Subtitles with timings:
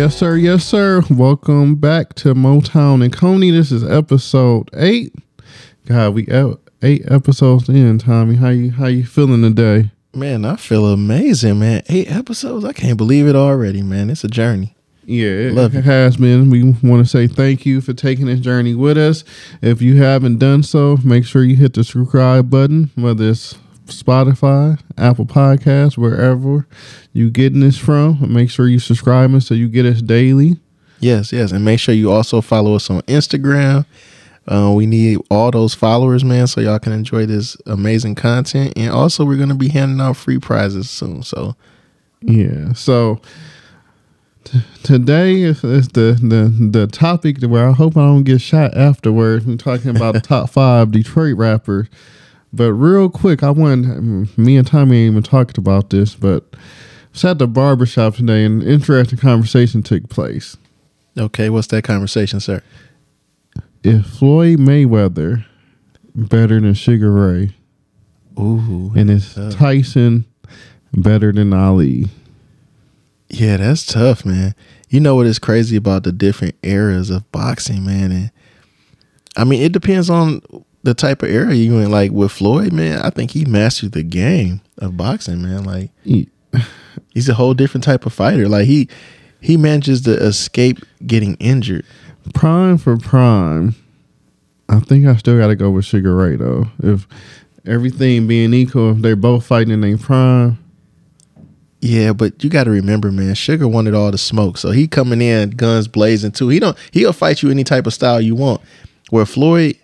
[0.00, 0.34] Yes, sir.
[0.36, 1.02] Yes, sir.
[1.10, 3.50] Welcome back to Motown and Coney.
[3.50, 5.14] This is episode eight.
[5.84, 6.26] God, we
[6.80, 7.98] eight episodes in.
[7.98, 9.90] Tommy, how you how you feeling today?
[10.14, 11.82] Man, I feel amazing, man.
[11.90, 12.64] Eight episodes.
[12.64, 14.08] I can't believe it already, man.
[14.08, 14.74] It's a journey.
[15.04, 16.48] Yeah, it, Love it has been.
[16.48, 19.22] We want to say thank you for taking this journey with us.
[19.60, 23.58] If you haven't done so, make sure you hit the subscribe button, whether it's
[23.90, 26.66] Spotify, Apple Podcasts, wherever
[27.12, 28.32] you getting this from.
[28.32, 30.58] Make sure you subscribing so you get us daily.
[31.00, 33.86] Yes, yes, and make sure you also follow us on Instagram.
[34.46, 38.72] Uh, we need all those followers, man, so y'all can enjoy this amazing content.
[38.76, 41.22] And also, we're gonna be handing out free prizes soon.
[41.22, 41.56] So,
[42.20, 42.72] yeah.
[42.72, 43.20] So
[44.44, 48.76] t- today is, is, the the the topic where I hope I don't get shot
[48.76, 49.46] afterwards.
[49.46, 51.88] I'm talking about the top five Detroit rappers.
[52.52, 56.58] But real quick, I wanted me and Tommy ain't even talked about this, but I
[57.12, 60.56] was at the barbershop today and an interesting conversation took place.
[61.18, 62.62] Okay, what's that conversation, sir?
[63.82, 65.44] If Floyd Mayweather
[66.14, 67.54] better than Sugar Ray,
[68.38, 70.26] ooh, and is Tyson
[70.92, 72.06] better than Ali?
[73.28, 74.54] Yeah, that's tough, man.
[74.88, 78.30] You know what is crazy about the different eras of boxing, man, and
[79.36, 80.42] I mean it depends on
[80.82, 81.90] the type of era you in.
[81.90, 85.64] Like with Floyd, man, I think he mastered the game of boxing, man.
[85.64, 86.28] Like he,
[87.14, 88.48] he's a whole different type of fighter.
[88.48, 88.88] Like he
[89.40, 91.84] he manages to escape getting injured.
[92.34, 93.74] Prime for prime,
[94.68, 96.66] I think I still got to go with Sugar Ray though.
[96.82, 97.06] If
[97.66, 100.58] everything being equal, if they're both fighting in their prime.
[101.82, 103.34] Yeah, but you got to remember, man.
[103.34, 106.48] Sugar wanted all the smoke, so he coming in guns blazing too.
[106.48, 106.76] He don't.
[106.92, 108.60] He'll fight you any type of style you want.
[109.08, 109.78] Where Floyd,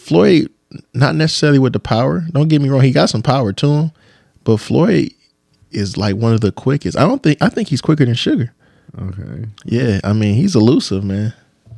[0.00, 0.50] Floyd,
[0.94, 2.24] not necessarily with the power.
[2.32, 3.92] Don't get me wrong, he got some power to him,
[4.44, 5.10] but Floyd
[5.70, 6.96] is like one of the quickest.
[6.96, 8.52] I don't think I think he's quicker than Sugar.
[8.98, 9.46] Okay.
[9.64, 11.32] Yeah, I mean he's elusive, man.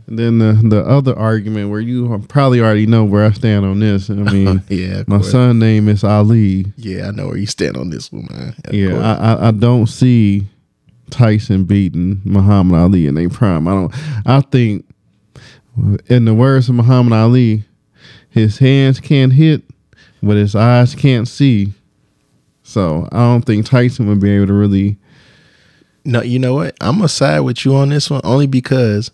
[0.06, 3.80] And then the the other argument where you probably already know where I stand on
[3.80, 4.10] this.
[4.10, 6.66] I mean, yeah, my son name is Ali.
[6.76, 8.54] Yeah, I know where you stand on this one, man.
[8.70, 10.46] Yeah, I, I, I don't see
[11.10, 13.68] Tyson beating Muhammad Ali in a prime.
[13.68, 13.94] I don't.
[14.26, 14.86] I think,
[16.06, 17.64] in the words of Muhammad Ali,
[18.32, 19.62] his hands can't hit,
[20.22, 21.72] but his eyes can't see.
[22.62, 24.96] So I don't think Tyson would be able to really.
[26.04, 26.74] No, you know what?
[26.80, 29.10] I'm gonna side with you on this one only because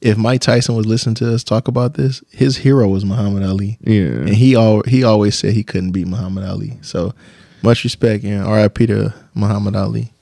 [0.00, 3.78] if Mike Tyson was listening to us talk about this, his hero was Muhammad Ali.
[3.80, 6.78] Yeah, and he all he always said he couldn't beat Muhammad Ali.
[6.82, 7.14] So
[7.62, 8.86] much respect and R.I.P.
[8.86, 10.12] to Muhammad Ali.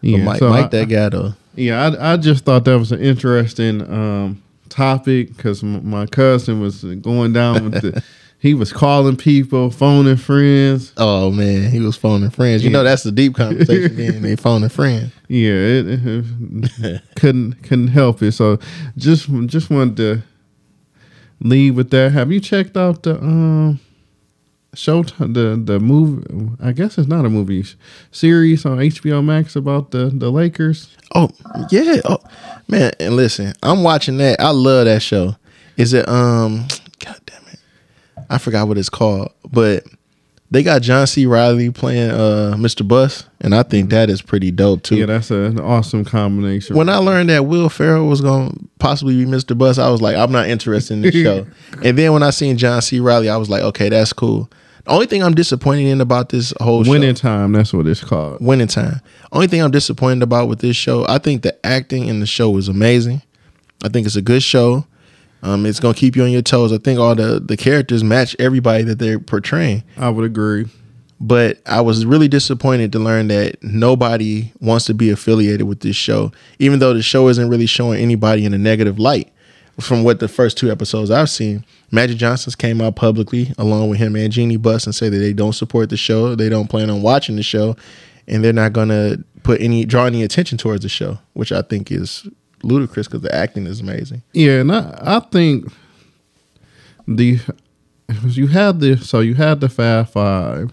[0.00, 1.34] Yeah, Mike, so Mike I, that guy though.
[1.56, 6.84] Yeah, I I just thought that was an interesting um, topic because my cousin was
[6.84, 8.04] going down with the.
[8.40, 10.92] he was calling people, phoning friends.
[10.96, 12.62] Oh man, he was phoning friends.
[12.62, 12.78] You yeah.
[12.78, 13.96] know that's the deep conversation.
[13.96, 15.12] then they phoning friends.
[15.28, 18.32] Yeah, it, it, couldn't couldn't help it.
[18.32, 18.58] So
[18.96, 20.22] just just wanted to
[21.40, 22.12] leave with that.
[22.12, 23.80] Have you checked out the um
[24.74, 26.50] show the the movie?
[26.60, 27.64] I guess it's not a movie
[28.10, 30.96] series on HBO Max about the the Lakers.
[31.14, 31.30] Oh
[31.70, 32.18] yeah, oh
[32.68, 34.40] man, and listen, I'm watching that.
[34.40, 35.36] I love that show.
[35.76, 36.66] Is it um?
[37.04, 37.60] God damn it,
[38.28, 39.84] I forgot what it's called, but
[40.50, 41.26] they got John C.
[41.26, 42.86] Reilly playing uh Mr.
[42.86, 44.96] Buss, and I think that is pretty dope too.
[44.96, 46.76] Yeah, that's an awesome combination.
[46.76, 49.56] When I learned that Will Ferrell was gonna possibly be Mr.
[49.56, 51.46] Buss, I was like, I'm not interested in this show.
[51.84, 53.00] and then when I seen John C.
[53.00, 54.50] Reilly, I was like, okay, that's cool.
[54.84, 57.52] The only thing I'm disappointed in about this whole winning show, time.
[57.52, 58.38] That's what it's called.
[58.40, 59.00] Winning time.
[59.32, 62.56] Only thing I'm disappointed about with this show, I think the acting in the show
[62.56, 63.20] is amazing.
[63.84, 64.86] I think it's a good show.
[65.42, 66.72] Um, it's gonna keep you on your toes.
[66.72, 69.84] I think all the the characters match everybody that they're portraying.
[69.96, 70.66] I would agree.
[71.20, 75.96] But I was really disappointed to learn that nobody wants to be affiliated with this
[75.96, 76.30] show,
[76.60, 79.32] even though the show isn't really showing anybody in a negative light.
[79.80, 84.00] From what the first two episodes I've seen, Magic Johnson's came out publicly along with
[84.00, 86.90] him and Jeanie Buss and say that they don't support the show, they don't plan
[86.90, 87.76] on watching the show,
[88.26, 91.92] and they're not gonna put any draw any attention towards the show, which I think
[91.92, 92.26] is
[92.62, 94.22] ludicrous because the acting is amazing.
[94.32, 95.70] Yeah, and I, I think
[97.06, 97.40] the
[98.24, 100.72] you had the so you had the Fab 5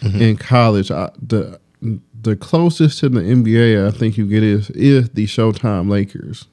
[0.00, 0.22] mm-hmm.
[0.22, 0.90] in college.
[0.90, 5.90] I, the the closest to the NBA I think you get is is the Showtime
[5.90, 6.46] Lakers.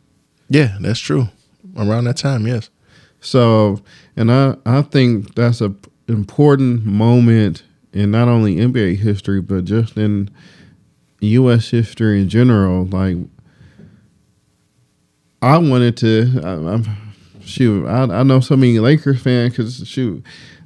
[0.49, 1.29] Yeah, that's true.
[1.77, 2.69] Around that time, yes.
[3.21, 3.81] So,
[4.15, 5.73] and I I think that's a
[6.07, 7.63] important moment
[7.93, 10.29] in not only NBA history but just in
[11.21, 11.69] U.S.
[11.69, 12.85] history in general.
[12.85, 13.17] Like,
[15.41, 16.41] I wanted to.
[16.43, 16.85] I, I'm
[17.43, 17.87] shoot.
[17.87, 20.23] I, I know so many Lakers fans because shoot,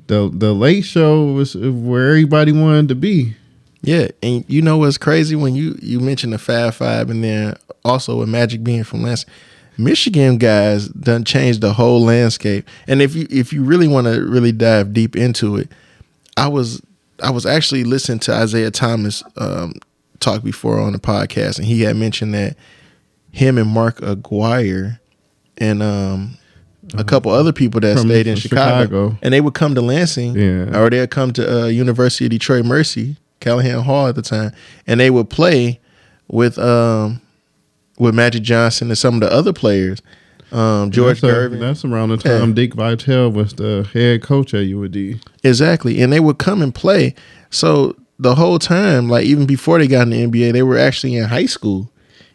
[0.07, 3.36] the the late show was where everybody wanted to be.
[3.81, 7.56] Yeah, and you know what's crazy when you you mentioned the Fab Five, and then
[7.83, 9.30] also with Magic being from Lansing,
[9.77, 12.68] Michigan guys done changed the whole landscape.
[12.88, 15.69] And if you if you really want to really dive deep into it,
[16.36, 16.81] I was
[17.21, 19.74] I was actually listening to Isiah Thomas um,
[20.19, 22.57] talk before on the podcast, and he had mentioned that
[23.35, 24.99] him and Mark Aguirre
[25.57, 26.37] and um,
[26.97, 29.17] a couple other people that From- stayed in Chicago, Chicago.
[29.21, 30.77] and they would come to Lansing, Yeah.
[30.79, 34.51] or they'd come to uh, University of Detroit Mercy, Calihan Hall at the time,
[34.87, 35.79] and they would play
[36.27, 37.21] with um,
[37.99, 40.01] with Magic Johnson and some of the other players,
[40.51, 42.55] um, George that's, a- that's around the time Yeah.
[42.55, 45.21] Dick Vitale was the head coach at UAD.
[45.43, 46.01] Exactly.
[46.01, 47.15] And they would come and play.
[47.49, 51.15] So the whole time, like even before they got in the NBA, they were actually
[51.15, 51.89] in high school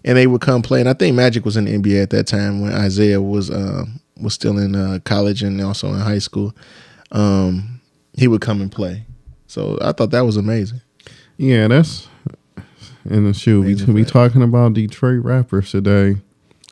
[0.04, 0.80] and they would come play.
[0.80, 3.84] And I think Magic was in the NBA at that time when Isiah was uh,
[4.20, 6.54] was still in uh, college and also in high school.
[7.12, 7.80] Um,
[8.14, 9.06] he would come and play.
[9.46, 10.80] So I thought that was amazing.
[11.36, 12.08] Yeah, that's
[13.08, 13.62] in the shoe.
[13.62, 16.16] We, we talking about Detroit rappers today.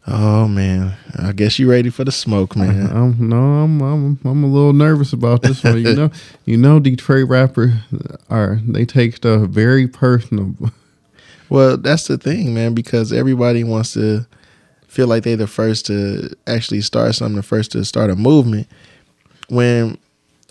[0.06, 2.86] Oh man, I guess you ready for the smoke, man.
[2.92, 5.82] I'm, no, I'm, I'm I'm a little nervous about this one.
[5.82, 6.10] You know,
[6.46, 7.72] you know, Detroit rappers
[8.30, 10.54] are they take stuff very personal.
[11.50, 14.26] Well, that's the thing, man, because everybody wants to
[14.86, 18.66] feel like they're the first to actually start something, the first to start a movement.
[19.48, 19.98] When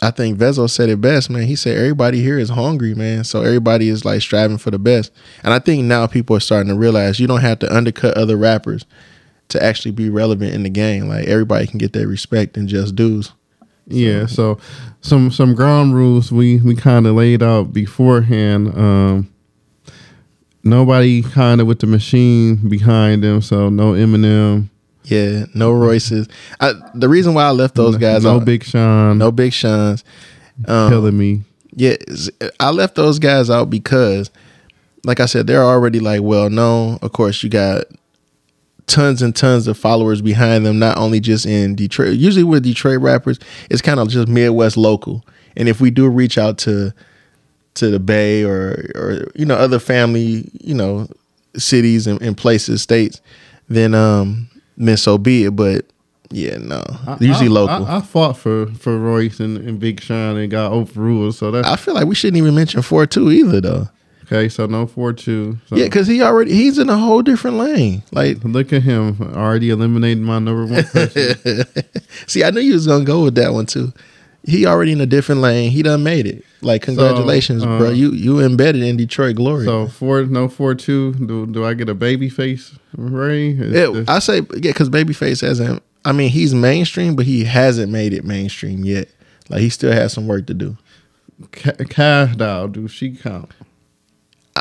[0.01, 1.43] I think Vezzo said it best, man.
[1.43, 3.23] He said everybody here is hungry, man.
[3.23, 5.11] So everybody is like striving for the best.
[5.43, 8.37] And I think now people are starting to realize you don't have to undercut other
[8.37, 8.85] rappers
[9.49, 11.07] to actually be relevant in the game.
[11.07, 13.31] Like everybody can get their respect and just dues.
[13.89, 14.59] Yeah, so
[14.99, 18.77] some some ground rules we we kind of laid out beforehand.
[18.77, 19.33] Um,
[20.69, 24.69] nobody kind of with the machine behind them, so no Eminem,
[25.03, 26.27] Yeah, no Royces.
[26.59, 30.03] I, the reason why I left those guys no out, Big Sean, no Big Sean's.
[30.67, 31.43] Um, killing me.
[31.73, 31.95] Yeah,
[32.59, 34.31] I left those guys out because,
[35.05, 36.97] like I said, they're already like well known.
[37.01, 37.85] Of course, you got
[38.87, 40.79] tons and tons of followers behind them.
[40.79, 42.15] Not only just in Detroit.
[42.17, 43.37] Usually with Detroit rappers,
[43.69, 45.23] it's kind of just Midwest local.
[45.55, 46.93] And if we do reach out to
[47.77, 51.07] to the Bay or or you know other family you know
[51.55, 53.21] cities and, and places states,
[53.67, 55.55] then um then so be it.
[55.55, 55.85] But
[56.31, 56.83] yeah, no,
[57.19, 57.85] usually I, local.
[57.85, 61.35] I, I fought for for Royce and, and Big Sean and got overruled.
[61.35, 63.89] So that's I feel like we shouldn't even mention four two either though.
[64.25, 64.49] okay.
[64.49, 65.57] So no four two.
[65.67, 68.03] So Yeah, because he already he's in a whole different lane.
[68.11, 70.83] Like, look at him already eliminating my number one
[72.27, 73.93] see, I knew you was gonna go with that one too.
[74.47, 75.71] He already in a different lane.
[75.71, 76.41] He done made it.
[76.61, 77.89] Like, congratulations, uh, bro.
[77.89, 79.65] You you embedded in Detroit glory.
[79.65, 81.13] so four no four two.
[81.15, 82.73] Do do I get a baby face?
[83.59, 85.83] Is yeah, this- I say yeah, because Babyface hasn't.
[86.05, 89.09] I mean, he's mainstream, but he hasn't made it mainstream yet.
[89.49, 90.77] Like, he still has some work to do.
[92.37, 93.51] Doll, do she count?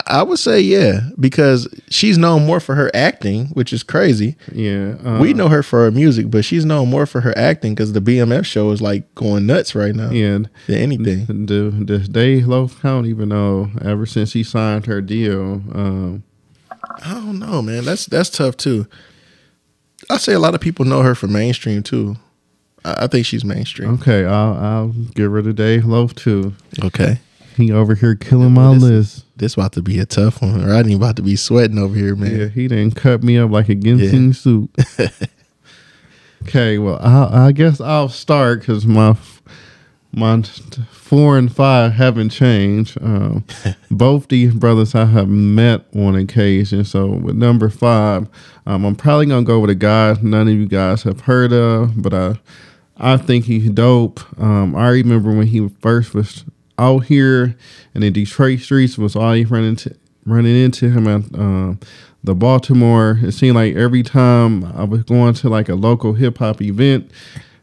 [0.07, 4.37] I, would say yeah, because she's known more for her acting, which is crazy.
[4.53, 7.75] Yeah, uh, we know her for her music, but she's known more for her acting
[7.75, 10.11] because the BMF show is like going nuts right now.
[10.11, 11.47] Yeah, Than anything.
[11.47, 13.07] do does Dej Loaf count?
[13.07, 16.25] Even though ever since he signed her deal, um,
[17.05, 17.85] I don't know, man.
[17.85, 18.87] That's that's tough too.
[20.11, 22.17] I say a lot of people know her for mainstream too.
[22.85, 23.95] I, I think she's mainstream.
[23.95, 26.55] okay, I'll I'll give her the Dej Loaf too.
[26.83, 27.19] Okay.
[27.57, 29.23] He over here killing my this- list.
[29.37, 30.65] This about to be a tough one.
[30.65, 32.39] Rodney about to be sweating over here, man.
[32.39, 34.75] Yeah, he didn't cut me up like a ginseng soup.
[36.43, 39.15] okay, well, I, I guess I'll start because my
[40.13, 40.43] my
[40.91, 42.97] four and five haven't changed.
[43.03, 43.45] Um,
[43.91, 46.85] both these brothers I have met on occasion.
[46.85, 48.27] So with number five,
[48.65, 52.01] um, I'm probably gonna go with a guy none of you guys have heard of,
[52.03, 52.39] but I
[52.97, 54.21] I think he's dope.
[54.41, 56.45] Um, I remember when he first was
[56.79, 57.57] out here
[57.95, 61.79] and in Detroit streets was always running to running into him at um,
[62.25, 63.21] the Baltimore.
[63.23, 67.11] It seemed like every time I was going to like a local hip hop event,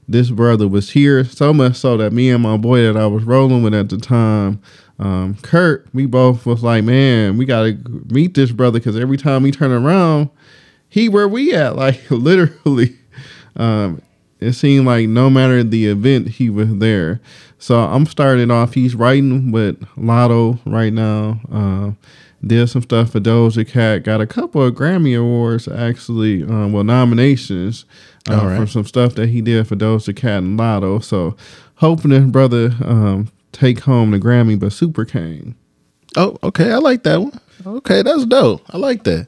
[0.08, 1.24] this brother was here.
[1.25, 3.98] So much so that me and my boy that I was rolling with at the
[3.98, 4.62] time,
[5.00, 7.77] um, Kurt, we both was like, man, we gotta
[8.10, 10.29] meet this brother because every time we turn around,
[10.88, 12.98] he where we at like literally.
[13.55, 14.01] Um,
[14.39, 17.22] it seemed like no matter the event, he was there.
[17.63, 18.74] So I'm starting off.
[18.74, 21.39] He's writing with Latto right now.
[21.50, 21.91] Uh,
[22.46, 24.03] did some stuff for Doja Cat.
[24.03, 27.86] Got a couple of Grammy awards actually, um, well nominations
[28.29, 28.58] uh, right.
[28.58, 31.01] for some stuff that he did for Doja Cat and Latto.
[31.01, 31.38] So
[31.75, 35.55] hoping this brother um, take home the Grammy, but Supakaine.
[36.17, 36.70] Oh, okay.
[36.70, 37.39] I like that one.
[37.65, 38.62] Okay, that's dope.
[38.72, 39.27] I like that.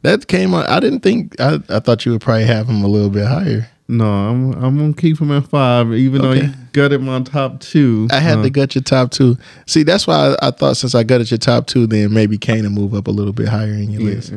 [0.00, 0.54] That came.
[0.54, 1.38] I didn't think.
[1.38, 3.68] I, I thought you would probably have him a little bit higher.
[3.88, 7.60] No, I'm I'm gonna keep him at five, even though you he gutted my top
[7.60, 8.08] two.
[8.10, 9.36] I had Uh, to gut your top two.
[9.66, 12.64] See, that's why I, I thought since I gutted your top two, then maybe Kane
[12.64, 14.14] will move up a little bit higher in your yeah.
[14.16, 14.32] list.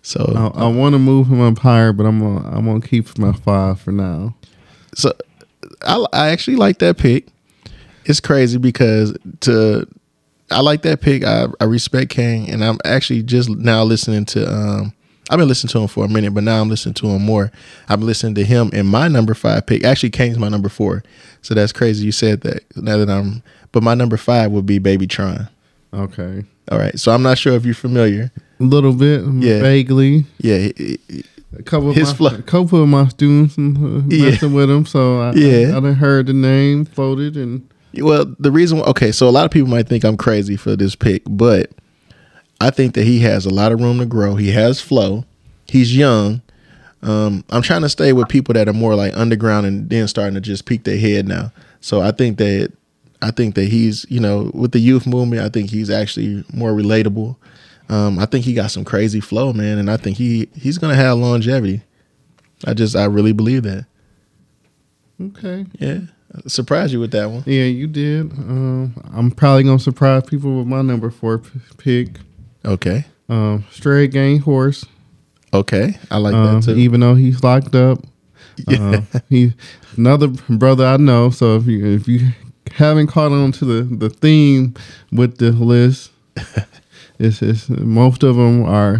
[0.00, 3.18] So, I, I want to move him up higher, but I'm gonna I'm gonna keep
[3.18, 4.34] him at five for now.
[4.94, 5.12] so
[5.82, 7.26] I, I actually like that pick.
[8.06, 9.86] It's crazy because to
[10.50, 11.22] I like that pick.
[11.24, 14.50] I, I respect Kane, and I'm actually just now listening to.
[14.50, 14.92] um
[15.28, 17.50] I've been listening to him for a minute, but now I'm listening to him more.
[17.88, 19.82] I've been listening to him in my number five pick.
[19.84, 21.02] Actually, Kane's my number four,
[21.42, 22.04] so that's crazy.
[22.06, 22.62] You said that.
[22.76, 23.42] Now that I'm,
[23.72, 25.48] but my number five would be Baby Tron.
[25.92, 28.30] Okay, All right, so I'm not sure if you're familiar.
[28.60, 29.60] a little bit, Yeah.
[29.60, 30.26] vaguely.
[30.38, 30.68] Yeah,
[31.58, 34.30] A couple of His my, flow- a couple of my students uh, Yeah.
[34.30, 35.68] messing with him, so I, Yeah.
[35.74, 37.62] I, I done heard the name floated, and
[37.94, 40.94] Well, the reason, okay, so a lot of people might think I'm crazy for this
[40.94, 41.70] pick, but
[42.60, 44.36] I think that he has a lot of room to grow.
[44.36, 45.24] He has flow.
[45.66, 46.40] He's young.
[47.02, 50.34] Um, I'm trying to stay with people that are more like underground and then starting
[50.34, 51.52] to just peek their head now.
[51.80, 52.72] So I think that
[53.22, 56.72] I think that he's, you know, with the youth movement, I think he's actually more
[56.72, 57.36] relatable.
[57.88, 60.94] Um, I think he got some crazy flow, man, and I think he he's gonna
[60.96, 61.82] have longevity.
[62.64, 63.86] I just I really believe that.
[65.22, 66.00] okay, Yeah,
[66.46, 67.42] surprise you with that one.
[67.46, 68.32] yeah, you did.
[68.32, 72.18] Um, I'm probably gonna surprise people with my number four p- pick,
[72.66, 74.84] Okay, um, Stray Gang Horse.
[75.52, 76.76] okay, I like Um, that too.
[76.78, 77.98] even though he's locked up.
[78.66, 79.02] Yeah.
[79.12, 79.52] Uh, he
[79.98, 81.28] another brother I know.
[81.28, 82.28] So if you if you
[82.72, 84.72] haven't caught on to the, the theme
[85.12, 86.10] with the list,
[87.18, 88.98] it's, it's most of them are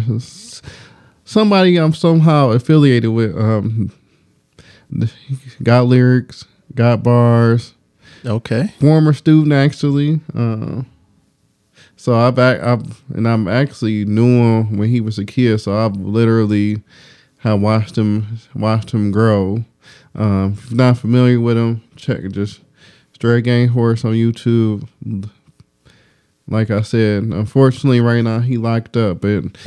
[1.25, 3.35] somebody I'm somehow affiliated with.
[3.35, 3.91] Um,
[5.63, 6.45] got lyrics,
[6.75, 7.73] got bars,
[8.25, 8.73] Okay.
[8.79, 10.21] former student actually.
[10.35, 10.83] Uh,
[12.07, 15.57] so I've, I've and I'm actually knew him when he was a kid.
[15.57, 16.81] So I've literally
[17.39, 19.65] have watched him watched him grow.
[20.15, 22.21] Um, if you're not familiar with him, check.
[22.31, 22.61] Just
[23.11, 24.87] Stray Gang Horse on YouTube.
[26.47, 29.57] Like I said, unfortunately, right now he locked up, and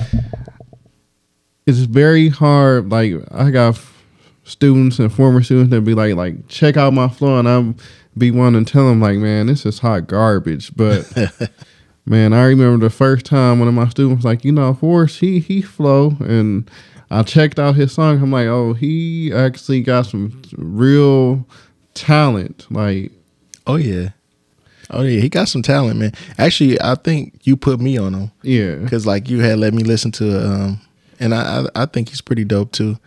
[1.67, 2.91] it's very hard.
[2.91, 3.79] Like I got
[4.45, 7.77] students and former students that be like, like check out my flow, and I'm
[8.17, 10.75] be one to tell them like, man, this is hot garbage.
[10.75, 11.05] But
[12.11, 15.21] man, I remember the first time one of my students was like, you know, Forrest,
[15.21, 16.69] he he flow, and
[17.11, 18.21] I checked out his song.
[18.21, 21.47] I'm like, oh, he actually got some real
[21.95, 22.67] talent.
[22.71, 23.12] Like,
[23.67, 24.11] Oh yeah.
[24.90, 26.12] Oh yeah, he got some talent, man.
[26.37, 29.85] Actually, I think you put me on him yeah, because like you had let me
[29.85, 30.81] listen to, um,
[31.21, 32.99] and I I, I think he's pretty dope too.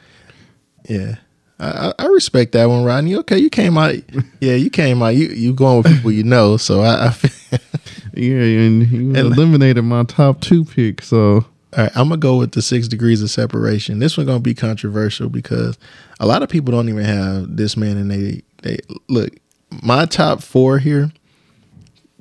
[0.88, 1.16] Yeah,
[1.60, 3.18] I, I respect that one, Rodney.
[3.18, 3.96] Okay, you came out.
[4.40, 5.10] Yeah, you came out.
[5.16, 7.08] You you going with people you know, so I.
[7.08, 7.60] I feel-
[8.14, 11.08] yeah, and he And- eliminated my top two picks.
[11.08, 14.00] So All right, I'm gonna go with the six degrees of separation.
[14.00, 15.78] This one gonna be controversial because
[16.20, 18.78] a lot of people don't even have this man, and they they
[19.10, 19.32] look.
[19.82, 21.12] My top four here,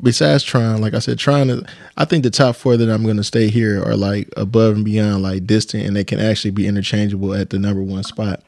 [0.02, 1.64] besides trying, like I said, trying to
[1.96, 5.22] I think the top four that I'm gonna stay here are like above and beyond,
[5.22, 8.42] like distant, and they can actually be interchangeable at the number one spot.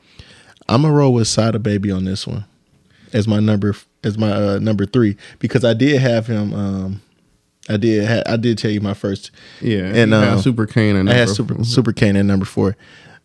[0.68, 2.44] I'm gonna roll with Sada Baby on this one
[3.12, 6.54] as my number as my uh, number three because I did have him.
[6.54, 7.00] Um,
[7.68, 9.30] I did ha- I did tell you my first
[9.60, 10.98] yeah, And, um, Supakaine.
[10.98, 12.76] And I had Super Supakaine at number four.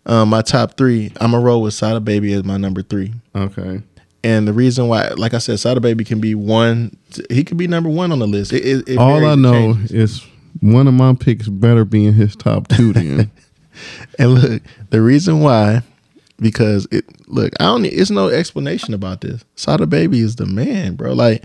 [0.06, 3.14] Um, my top three, I'm a roll with Sada Baby as my number three.
[3.36, 3.82] Okay.
[4.24, 6.96] And the reason why, like I said, Sada Baby can be one.
[7.30, 8.52] He could be number one on the list.
[8.52, 10.26] It, it, it All I know is
[10.62, 12.94] one of my picks better be in his top two.
[12.94, 13.32] Then
[14.20, 15.82] And look, the reason why,
[16.38, 17.86] because it look, I don't.
[17.86, 19.44] It's no explanation about this.
[19.56, 21.14] Sada Baby is the man, bro.
[21.14, 21.44] Like,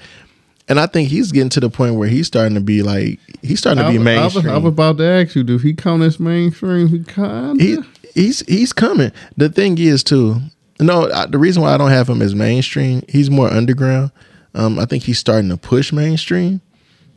[0.68, 3.58] and I think he's getting to the point where he's starting to be like, he's
[3.58, 4.48] starting to be I mainstream.
[4.48, 6.88] I was about to ask you, do he count as mainstream?
[6.88, 7.78] He kind he
[8.14, 9.12] he's he's coming.
[9.36, 10.40] The thing is too.
[10.80, 14.10] No, I, the reason why I don't have him as mainstream, he's more underground.
[14.54, 16.60] Um, I think he's starting to push mainstream.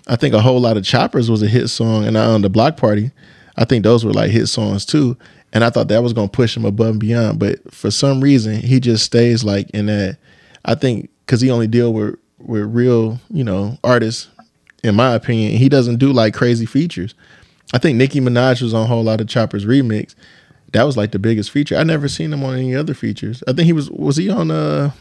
[0.07, 2.49] I think a whole lot of Choppers was a hit song, and I on the
[2.49, 3.11] Block Party,
[3.55, 5.17] I think those were like hit songs too.
[5.53, 8.57] And I thought that was gonna push him above and beyond, but for some reason
[8.57, 10.17] he just stays like in that.
[10.65, 14.29] I think because he only deal with with real, you know, artists.
[14.83, 17.13] In my opinion, he doesn't do like crazy features.
[17.73, 20.15] I think Nicki Minaj was on a whole lot of Choppers remix.
[20.73, 21.75] That was like the biggest feature.
[21.75, 23.43] I never seen him on any other features.
[23.47, 24.91] I think he was was he on uh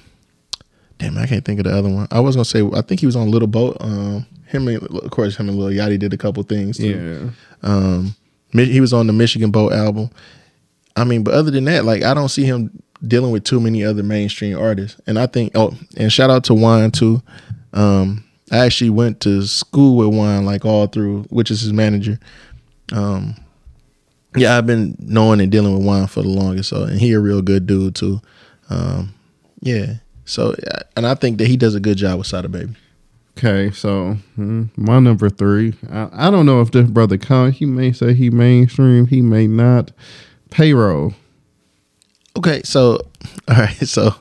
[0.99, 2.09] damn I can't think of the other one.
[2.11, 3.77] I was gonna say I think he was on Little Boat.
[3.81, 7.33] Um him and of course him and Lil Yachty did a couple things too.
[7.63, 7.69] yeah.
[7.69, 8.17] Um
[8.53, 10.11] he was on the Michigan Boat album.
[10.97, 12.71] I mean, but other than that, like I don't see him
[13.09, 15.01] dealing with too many other mainstream artists.
[15.07, 17.23] And I think oh, and shout out to Juan too.
[17.73, 22.19] Um, I actually went to school with Juan like all through, which is his manager.
[22.93, 23.35] Um,
[24.37, 27.21] yeah, I've been knowing and dealing with Juan for the longest, so and he a
[27.21, 28.21] real good dude too.
[28.71, 29.15] Um,
[29.61, 29.95] yeah.
[30.25, 30.55] So
[30.97, 32.75] and I think that he does a good job with Sada Baby.
[33.39, 35.75] Okay, so mm, my number three.
[35.91, 37.55] I, I don't know if this brother count.
[37.55, 39.07] He may say he mainstream.
[39.07, 39.93] He may not.
[40.51, 41.15] Payroll.
[42.37, 43.01] Okay, so
[43.49, 44.15] all right, so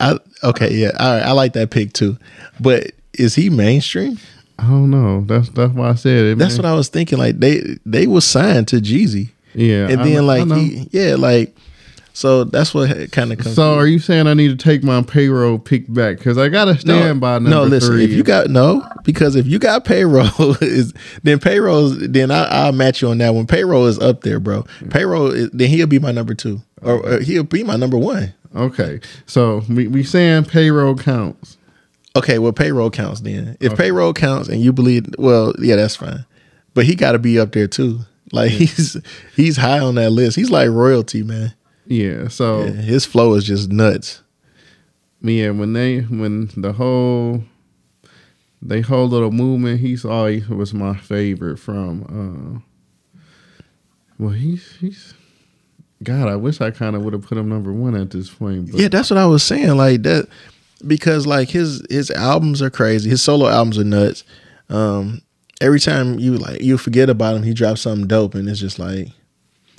[0.00, 2.16] I okay, yeah, all right, I like that pick too.
[2.60, 4.18] But is he mainstream?
[4.58, 5.22] I don't know.
[5.22, 6.38] That's that's why I said it.
[6.38, 7.18] That's what I was thinking.
[7.18, 10.54] Like they they was signed to Jeezy, Yeah, and then I like know.
[10.56, 11.54] he, yeah, like
[12.16, 13.56] so that's what kind of comes.
[13.56, 16.16] So are you saying I need to take my payroll pick back?
[16.16, 17.92] Because I gotta stand by number no, listen.
[17.92, 18.04] three.
[18.04, 20.94] If you got no, because if you got payroll, is
[21.24, 21.90] then payroll.
[21.90, 23.46] Then I, I'll match you on that one.
[23.46, 24.64] Payroll is up there, bro.
[24.88, 25.30] Payroll.
[25.30, 28.32] Is, then he'll be my number two, or, or he'll be my number one.
[28.54, 31.58] okay, so we we saying payroll counts.
[32.16, 33.58] Okay, well, payroll counts then.
[33.60, 36.24] If payroll counts and you believe, well, yeah, that's fine.
[36.72, 37.98] But he got to be up there too.
[38.32, 38.96] Like he's
[39.36, 40.34] he's high on that list.
[40.34, 41.52] He's like royalty, man.
[41.86, 42.28] Yeah.
[42.28, 44.22] So Yeah, his flow is just nuts.
[45.22, 47.42] yeah, when they when the whole
[48.62, 52.62] they whole little movement, he's always was my favorite from.
[53.16, 53.20] uh
[54.18, 55.14] Well, he's he's.
[56.02, 58.70] God, I wish I kind of would have put him number one at this point.
[58.70, 59.76] But Yeah, that's what I was saying.
[59.76, 60.28] Like that
[60.86, 63.08] because like his his albums are crazy.
[63.08, 64.24] His solo albums are nuts.
[64.68, 65.22] Um
[65.60, 68.78] every time you like you forget about him, he drops something dope and it's just
[68.78, 69.08] like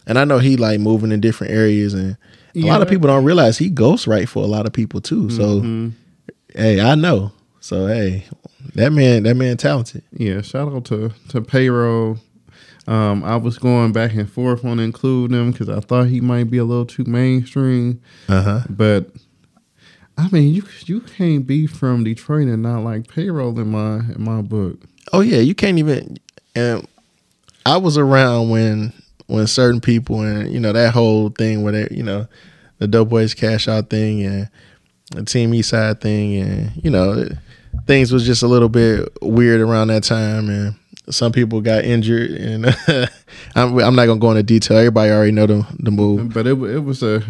[0.07, 2.17] and I know he like moving in different areas and
[2.55, 5.29] a lot of people don't realize he ghostwrite for a lot of people too.
[5.29, 5.91] So Mhm.
[6.55, 7.31] hey, I know.
[7.59, 8.25] So hey,
[8.73, 10.01] that man that man talented.
[10.11, 12.17] Yeah, shout out to to payroll.
[12.87, 16.49] Um, I was going back and forth on including him because I thought he might
[16.49, 17.99] be a little too mainstream,
[18.29, 18.61] Uh-huh.
[18.69, 19.11] but
[20.17, 24.15] I mean, you you can't be from Detroit and not like payroll in my in
[24.23, 24.79] my book.
[25.13, 26.17] Oh yeah, you can't even.
[26.55, 26.88] And
[27.65, 28.93] I was around when
[29.27, 32.27] when certain people and you know that whole thing where they you know
[32.79, 34.49] the Doughboyz Cashout thing and
[35.11, 37.27] the Team east side thing and you know
[37.85, 40.75] things was just a little bit weird around that time and
[41.09, 42.65] some people got injured and
[43.55, 44.77] I'm, I'm not gonna go into detail.
[44.77, 46.33] Everybody already know the the move.
[46.33, 47.23] But it it was a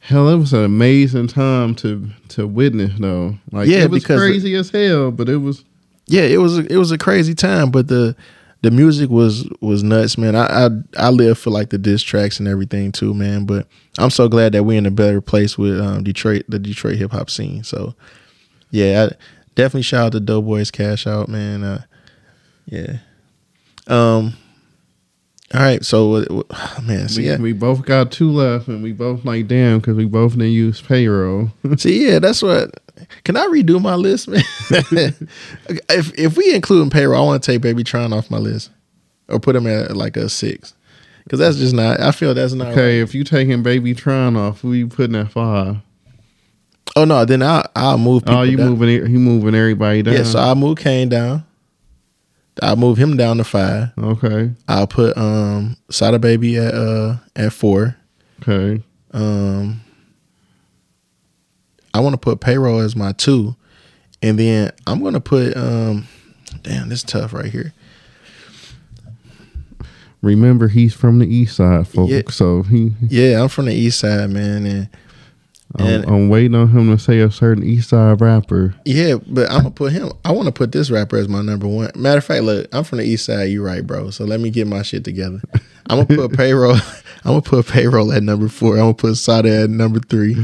[0.00, 0.28] hell.
[0.28, 3.36] It was an amazing time to to witness though.
[3.52, 5.64] Like Yeah, it was because- crazy as hell, but it was
[6.08, 8.14] yeah, it was a, it was a crazy time, but the
[8.66, 10.34] the music was was nuts, man.
[10.34, 13.44] I I I live for like the diss tracks and everything too, man.
[13.46, 16.96] But I'm so glad that we're in a better place with um, Detroit, the Detroit
[16.96, 17.62] hip hop scene.
[17.62, 17.94] So
[18.72, 19.14] yeah, I
[19.54, 21.62] definitely shout out to Doughboyz Cashout, man.
[21.62, 21.84] Uh,
[22.64, 22.96] yeah.
[23.86, 24.36] Um.
[25.54, 28.90] All right, so what- man, see, we, yeah, we both got two left, and we
[28.90, 31.52] both like damn because we both didn't use payroll.
[31.76, 32.80] see, yeah, that's what.
[33.24, 34.42] Can I redo my list, man?
[34.70, 38.70] if if we include payroll, I want to take Baby Tron off my list,
[39.28, 40.74] or put him at like a six,
[41.24, 42.00] because that's just not.
[42.00, 45.30] I feel that's not okay, if you taking Baby Tron off, who you putting at
[45.30, 45.76] five?
[46.94, 48.22] Oh no, then I I'll move.
[48.24, 48.70] People Oh, you down.
[48.70, 50.14] moving he moving everybody down.
[50.14, 51.44] Yeah, so I move Kane down.
[52.62, 53.90] I move him down to five.
[53.98, 57.94] okay, I'll put um Sada Baby at uh at four.
[58.42, 58.82] okay.
[59.12, 59.82] Um
[61.96, 63.56] I want to put payroll as my two.
[64.22, 66.06] And then I'm gonna put um
[66.62, 67.72] damn, this is tough right here.
[70.22, 72.10] Remember, he's from the east side, folks.
[72.10, 72.22] Yeah.
[72.30, 74.88] So he, Yeah, I'm from the east side, man, and
[75.78, 78.74] I'm, And- I'm waiting on him to say a certain east side rapper.
[78.84, 80.10] yeah, but I'm gonna put him.
[80.24, 81.90] I want to put this rapper as my number one.
[81.94, 83.44] Matter of fact, look, I'm from the east side.
[83.50, 84.10] You right, bro.
[84.10, 85.40] So let me get my shit together.
[85.88, 86.74] I'm gonna put payroll.
[87.24, 88.74] I'm gonna put payroll at number four.
[88.74, 90.36] I'm gonna put Sada at number three.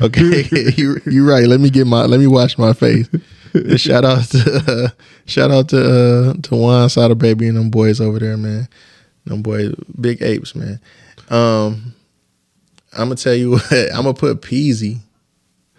[0.00, 1.46] Okay, you you right.
[1.46, 2.04] Let me get my.
[2.06, 3.08] Let me wash my face.
[3.76, 4.88] Shout out to uh,
[5.26, 8.68] shout out to uh, to Juan Sada Baby and them boys over there, man.
[9.24, 10.80] Them boys, big apes, man.
[11.30, 11.94] Um,
[12.92, 13.72] I'm gonna tell you what.
[13.72, 14.98] I'm gonna put Peezy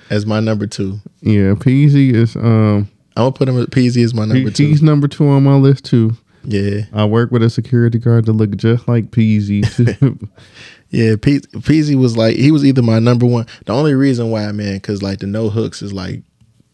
[0.10, 1.00] as my number two.
[1.22, 4.68] Yeah, Peezy is um I'm gonna put him at Peezy as my he- number two.
[4.68, 6.18] he's number two on my list too.
[6.44, 9.64] Yeah, I work with a security guard that look just like Peezy.
[9.76, 10.18] too.
[10.90, 11.16] yeah.
[11.22, 13.46] Pe- Peezy was like he was either my number one.
[13.66, 16.22] The only reason why, man, because like the No Hooks is like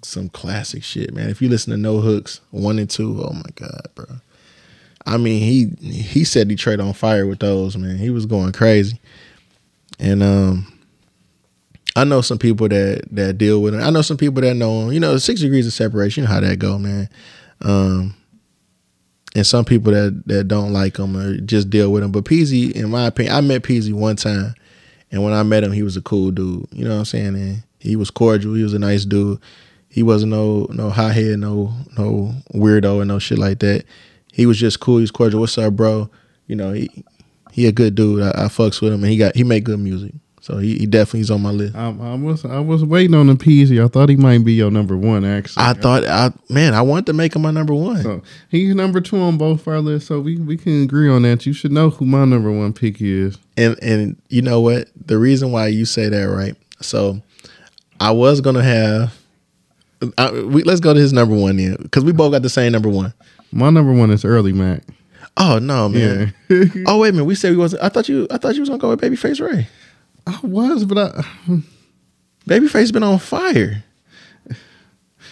[0.03, 1.29] some classic shit, man.
[1.29, 4.05] If you listen to No Hooks one and two, oh my god, bro.
[5.05, 7.97] I mean, he he set Detroit on fire with those, man.
[7.97, 8.99] He was going crazy,
[9.99, 10.71] and um.
[11.97, 13.79] I know some people that that deal with him.
[13.81, 14.91] I know some people that know him.
[14.91, 16.23] You know, six degrees of separation.
[16.23, 17.07] You know how that go, man.
[17.61, 18.13] Um,
[19.35, 22.11] and some people that that don't like him or just deal with him.
[22.11, 24.55] But Peezy, in my opinion, I met Peezy one time,
[25.11, 26.67] and when I met him, he was a cool dude.
[26.71, 27.35] You know what I'm saying?
[27.35, 28.53] And he was cordial.
[28.53, 29.39] He was a nice dude.
[29.89, 33.83] He wasn't no no hot head, no no weirdo, and no shit like that.
[34.33, 34.97] He was just cool.
[34.97, 35.41] He was cordial.
[35.41, 36.09] What's up, bro?
[36.47, 36.89] You know, he
[37.51, 38.23] he a good dude.
[38.23, 40.13] I, I fucks with him, and he got he make good music.
[40.45, 41.75] So he, he definitely is on my list.
[41.75, 43.83] I, I was I was waiting on the Peezy.
[43.83, 45.25] I thought he might be your number one.
[45.25, 48.03] Actually, I thought I man, I wanted to make him my number one.
[48.03, 48.21] so.
[48.49, 51.47] He's number two on both our lists, so we we can agree on that.
[51.47, 53.39] You should know who my number one pick is.
[53.57, 54.87] And and you know what?
[55.03, 56.55] The reason why you say that, right?
[56.79, 57.19] So
[57.99, 59.17] I was gonna have.
[60.15, 62.71] I, we, let's go to his number one then, because we both got the same
[62.71, 63.15] number one.
[63.51, 64.83] My number one is Earlly Mac.
[65.37, 66.35] Oh no, man!
[66.49, 67.81] Yeah, Oh wait a minute, we said we wasn't.
[67.81, 68.27] I thought you.
[68.29, 69.67] I thought you was gonna go with Babyface Ray.
[70.27, 71.23] I was, but I
[72.47, 73.83] Babyface been on fire.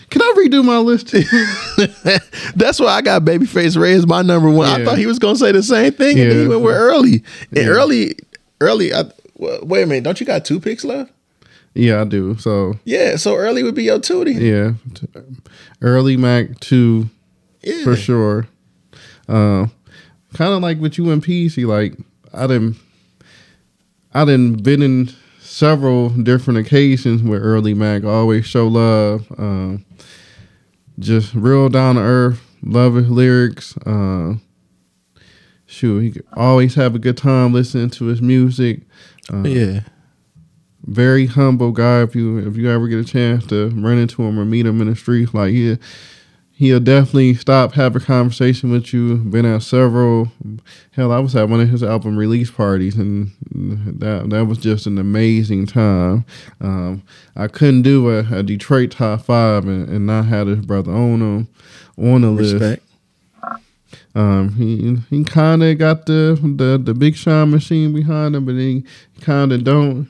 [0.10, 1.12] can I redo my list?
[2.56, 4.68] That's why I got Babyface Ray as my number one.
[4.68, 7.24] I thought he was gonna say the same thing, and then he went with early.
[7.50, 7.66] And Yeah.
[7.68, 8.16] early,
[8.62, 8.94] early.
[8.94, 9.06] I,
[9.38, 11.12] wait a minute, don't you got two picks left?
[11.76, 12.38] yeah, I do.
[12.38, 14.40] So Yeah, so early would be your two then.
[14.42, 15.22] yeah,
[15.82, 17.10] Earlly Mac two
[17.64, 18.48] Yeah, for sure.
[19.28, 19.68] Uh,
[20.36, 21.96] kind of like with you and Peezy, like
[22.34, 22.76] I didn't,
[24.14, 29.26] I didn't been in several different occasions where Earlly Mac always show love.
[29.38, 29.86] Um,
[31.00, 33.76] just real down to earth, love his lyrics.
[33.78, 34.36] Uh,
[35.66, 38.82] shoot, he could always have a good time listening to his music.
[39.32, 39.80] Uh, yeah.
[40.84, 42.04] very humble guy.
[42.04, 44.82] If you if you ever get a chance to run into him or meet him
[44.82, 45.78] in the street, like he
[46.54, 49.18] he'll definitely stop, have a conversation with you.
[49.18, 50.32] Been at several.
[50.92, 54.86] Hell, I was at one of his album release parties, and that that was just
[54.88, 56.26] an amazing time.
[56.62, 57.04] Um,
[57.36, 61.20] I couldn't do a, a Detroit top five and, and not have his brother on
[61.20, 61.48] them
[61.98, 62.54] on the list.
[62.54, 62.84] Respect.
[64.16, 68.56] Um, he he kind of got the, the the Big Sean machine behind him, but
[68.56, 68.86] he
[69.22, 70.10] kind of don't.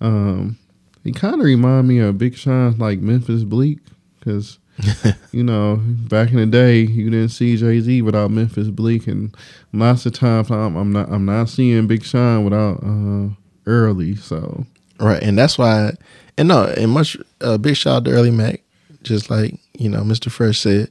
[0.00, 0.58] Um,
[1.04, 3.80] he kind of remind me of Big Sean, like Memphis Bleek,
[4.18, 4.58] because
[5.32, 9.34] you know back in the day you didn't see Jay Z without Memphis Bleek, and
[9.72, 13.34] lots of times I'm, I'm not I'm not seeing Big Sean without uh,
[13.66, 14.16] Early.
[14.16, 14.66] So
[15.00, 15.92] Right, and that's why,
[16.36, 18.62] and no, and much uh, big shout out to Earlly Mac,
[19.02, 20.30] just like you know Mr.
[20.30, 20.90] Fresh said,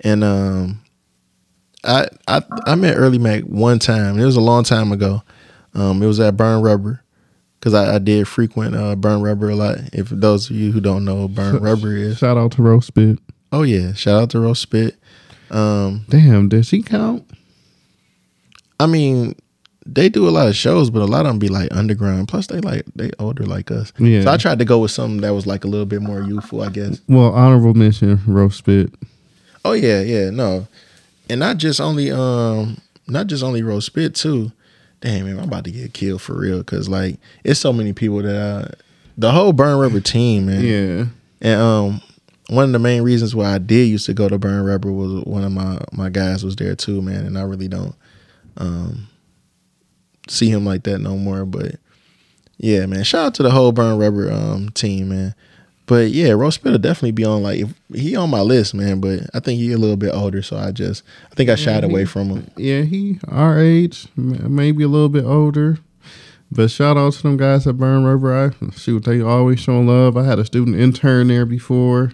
[0.00, 0.82] and um,
[1.82, 4.18] I I I met Earlly Mac one time.
[4.18, 5.22] It was a long time ago.
[5.74, 7.02] Um, it was at Burn Rubber,
[7.58, 9.78] because I, I did frequent uh, Burn Rubber a lot.
[9.92, 12.18] If those of you who don't know, Burn Rubber is.
[12.18, 13.18] shout out to Ro Spit.
[13.52, 14.96] Oh yeah, shout out to Ro Spit.
[15.50, 17.28] Um, Damn, does he count?
[18.78, 19.34] I mean,
[19.86, 22.28] they do a lot of shows, but a lot of them be like underground.
[22.28, 23.92] Plus, they like they older like us.
[23.98, 24.22] Yeah.
[24.22, 26.62] So I tried to go with something that was like a little bit more youthful,
[26.62, 27.00] I guess.
[27.08, 28.92] Well, honorable mention, Ro Spit.
[29.64, 30.68] Oh yeah, yeah, no,
[31.30, 34.52] and not just only um, not just only Ro Spit too.
[35.00, 38.22] Damn man, I'm about to get killed for real because like it's so many people
[38.22, 38.68] that uh,
[39.16, 40.64] the whole Burn Rubber team, man.
[40.64, 41.04] Yeah.
[41.40, 42.02] And um,
[42.48, 45.24] one of the main reasons why I did used to go to Burn Rubber was
[45.24, 47.26] one of my my guys was there too, man.
[47.26, 47.94] And I really don't
[48.56, 49.08] um
[50.28, 51.44] see him like that no more.
[51.44, 51.76] But
[52.56, 55.34] yeah, man, shout out to the whole Burn Rubber um team, man.
[55.88, 59.00] But yeah, Ro Spit will definitely be on like if, he on my list, man.
[59.00, 61.82] But I think he a little bit older, so I just I think I shied
[61.82, 62.50] away from him.
[62.56, 65.78] Yeah, he our age, maybe a little bit older.
[66.52, 68.54] But shout out to them guys at Burn Rubber.
[68.62, 70.16] I shoot, they always showing love.
[70.16, 72.12] I had a student intern there before.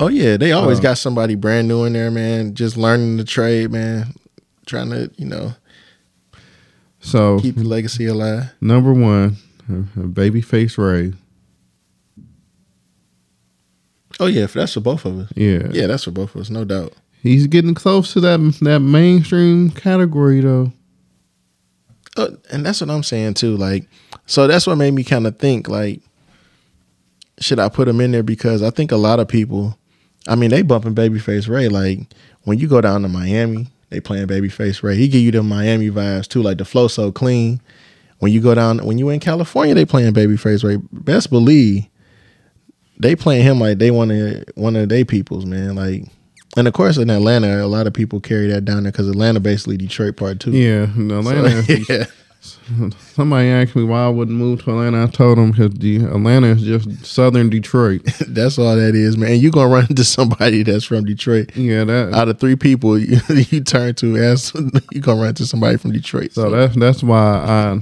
[0.00, 2.54] Oh yeah, they always Uh, got somebody brand new in there, man.
[2.54, 4.14] Just learning the trade, man.
[4.66, 5.54] Trying to you know
[7.00, 8.52] So keep the legacy alive.
[8.60, 9.36] number one,
[9.70, 11.12] uh, Babyface Ray.
[14.20, 15.32] Oh yeah, that's for both of us.
[15.34, 16.92] Yeah, Yeah, that's for both of us, no doubt.
[17.22, 20.72] he's getting close to that that mainstream category though.
[22.16, 23.56] Uh, and that's what I'm saying too.
[23.56, 23.88] Like,
[24.26, 26.00] so that's what made me kind of think like,
[27.40, 28.22] should I put him in there?
[28.22, 29.76] Because I think a lot of people,
[30.28, 31.68] I mean, they bumping Babyface Ray.
[31.68, 32.00] Like
[32.44, 34.94] when you go down to Miami, they playing Babyface Ray.
[34.96, 36.42] He give you the Miami vibes too.
[36.42, 37.60] Like the flow so clean.
[38.20, 40.76] When you go down, when you in California, they playing Babyface Ray.
[40.92, 41.86] Best believe
[43.04, 45.76] they playing him like they one of one of their peoples, man.
[45.76, 46.04] Like.
[46.56, 49.40] And of course, in Atlanta, a lot of people carry that down there because Atlanta
[49.40, 50.52] basically Detroit part two.
[50.52, 51.64] Yeah, Atlanta.
[51.64, 52.04] So, yeah.
[53.14, 55.04] Somebody asked me why I wouldn't move to Atlanta.
[55.04, 58.02] I told them because the Atlanta is just southern Detroit.
[58.28, 59.40] That's all that is, man.
[59.40, 61.56] You're gonna run into somebody that's from Detroit.
[61.56, 64.54] Yeah, that Out of three people you, you turn to, ask
[64.92, 66.32] you gonna run into somebody from Detroit.
[66.32, 67.80] So that's that's why I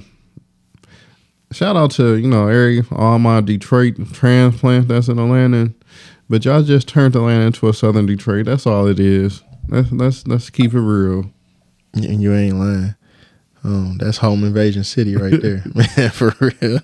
[1.53, 5.73] shout out to you know area all my Detroit transplants that's in Atlanta,
[6.29, 8.47] but y'all just turned Atlanta into a Southern Detroit.
[8.47, 9.43] That's all it is.
[9.69, 11.31] let's let's let's keep it real.
[11.95, 12.95] And you ain't lying.
[13.65, 16.11] Um, that's home invasion city right there, man.
[16.11, 16.81] For real.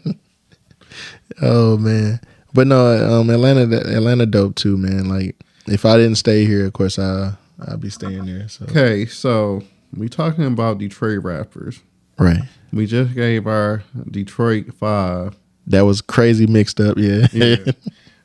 [1.43, 2.21] oh man,
[2.55, 5.09] but no, um, Atlanta, Atlanta, dope too, man.
[5.09, 7.33] Like, if I didn't stay here, of course, I
[7.67, 8.49] I'd be staying there.
[8.49, 9.63] So Okay, so
[9.97, 11.81] we talking about Detroit rappers.
[12.19, 15.37] Right, We just gave our Detroit five.
[15.67, 16.99] that was crazy mixed up.
[16.99, 17.57] Yeah, Yeah.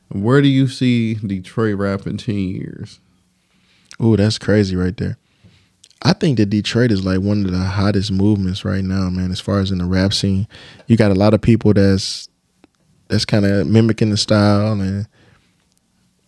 [0.10, 2.99] Where do you see Detroit rap in ten years?
[4.03, 5.17] Ooh, that's crazy right there.
[6.03, 9.32] I think that Detroit is like one of the hottest movements right now, man.
[9.32, 10.47] As far as in the rap scene,
[10.88, 12.27] you got a lot of people that's
[13.08, 15.08] that's kind of mimicking the style and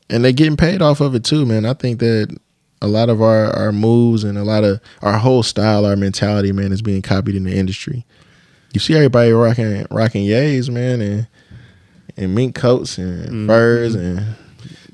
[0.09, 1.65] and they're getting paid off of it too, man.
[1.65, 2.35] I think that
[2.85, 6.51] a lot of our our moves and a lot of our whole style, our mentality,
[6.51, 8.05] man, is being copied in the industry.
[8.73, 11.27] You see everybody rocking rocking yays, man, and
[12.17, 13.47] and mink coats and Mhm.
[13.47, 14.23] furs and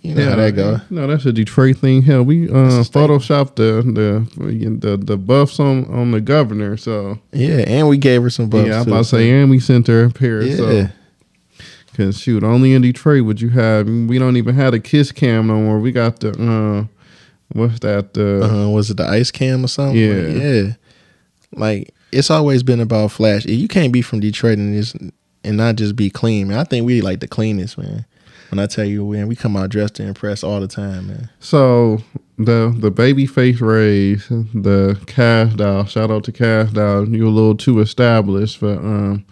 [0.01, 0.81] you know how that go.
[0.89, 2.01] No, that's a Detroit thing.
[2.03, 3.19] Hell, we uh, That's a staple.
[3.19, 6.77] photoshopped the the the the buffs on on the governor.
[6.77, 8.67] So Yeah, and we gave her some bucks.
[8.67, 10.41] yeah, I'm about to say, and we sent her a pair.
[10.41, 10.55] Yeah.
[10.55, 10.87] So.
[11.97, 13.85] Cause shoot, only in Detroit would you have.
[13.85, 15.77] We don't even have a kiss cam no more.
[15.77, 16.85] We got the uh,
[17.53, 18.17] what's that?
[18.17, 19.97] Uh, uh, was it the ice cam or something?
[19.97, 20.13] Yeah.
[20.13, 20.73] Like, yeah.
[21.53, 23.45] Like it's always been about flash.
[23.45, 24.95] You can't be from Detroit and just
[25.43, 26.59] and not just be clean, man.
[26.59, 28.05] I think we like the cleanest, man.
[28.49, 31.29] When I tell you, man, we come out dressed to impress all the time, man.
[31.39, 32.03] So
[32.37, 35.85] the the baby face raise, the cash doll.
[35.85, 37.07] Shout out to cash doll.
[37.07, 39.25] You're a little too established for um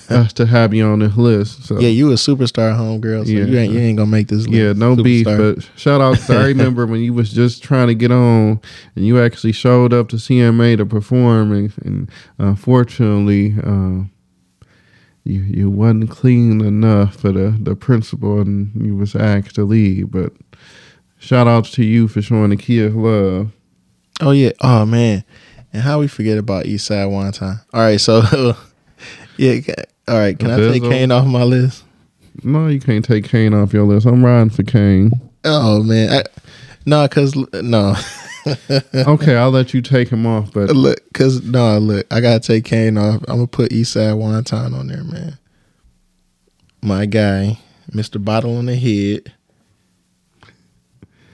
[0.10, 1.64] us to have you on this list.
[1.64, 3.44] So Yeah, you a superstar homegirl, so Yeah.
[3.44, 4.46] you ain't you ain't gonna make this.
[4.46, 4.78] Yeah, list.
[4.78, 6.16] no beef, but shout out.
[6.16, 8.60] 'cause I remember when you was just trying to get on,
[8.96, 14.04] and you actually showed up to CMA to perform, and, and unfortunately, uh,
[15.24, 20.10] you you wasn't clean enough for the the principal, and you was asked to leave.
[20.10, 20.32] But
[21.18, 23.50] shout outs to you for showing the kids love.
[24.20, 24.50] Oh yeah.
[24.60, 25.24] Oh man.
[25.72, 27.60] And how we forget about East Side one time.
[27.72, 28.20] All right, so
[29.36, 29.60] yeah.
[30.08, 31.84] All right, can I take Kane off my list?
[32.42, 34.06] No, you can't take Kane off your list.
[34.06, 35.12] I'm riding for Kane.
[35.44, 36.22] Oh man, I,
[36.86, 37.94] no, cause no.
[38.94, 42.64] Okay, I'll let you take him off, but Look, cause no, look, I gotta take
[42.64, 43.22] Kane off.
[43.28, 45.38] I'm gonna put Eastside Wonton on there, man.
[46.80, 47.58] My guy,
[47.92, 48.22] Mr.
[48.22, 49.32] Bottle on the head.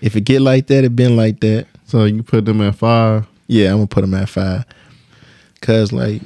[0.00, 1.66] If it get like that, it been like that.
[1.86, 3.26] so you put them at five.
[3.46, 4.64] Yeah, I'm gonna put them at five.
[5.60, 6.22] Cause like,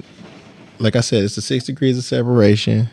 [0.82, 2.88] like I said, it's the six degrees of separation.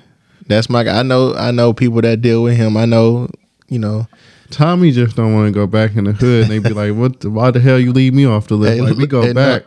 [0.47, 0.99] That's my guy.
[0.99, 2.78] I know, I know people that deal with him.
[2.78, 3.30] I know,
[3.67, 4.08] you know.
[4.49, 7.19] Tommy just don't want to go back in the hood, and they be like, "What?
[7.19, 8.75] The, why the hell you leave me off the list?
[8.75, 9.34] Hey, like we go hey, no.
[9.34, 9.63] back."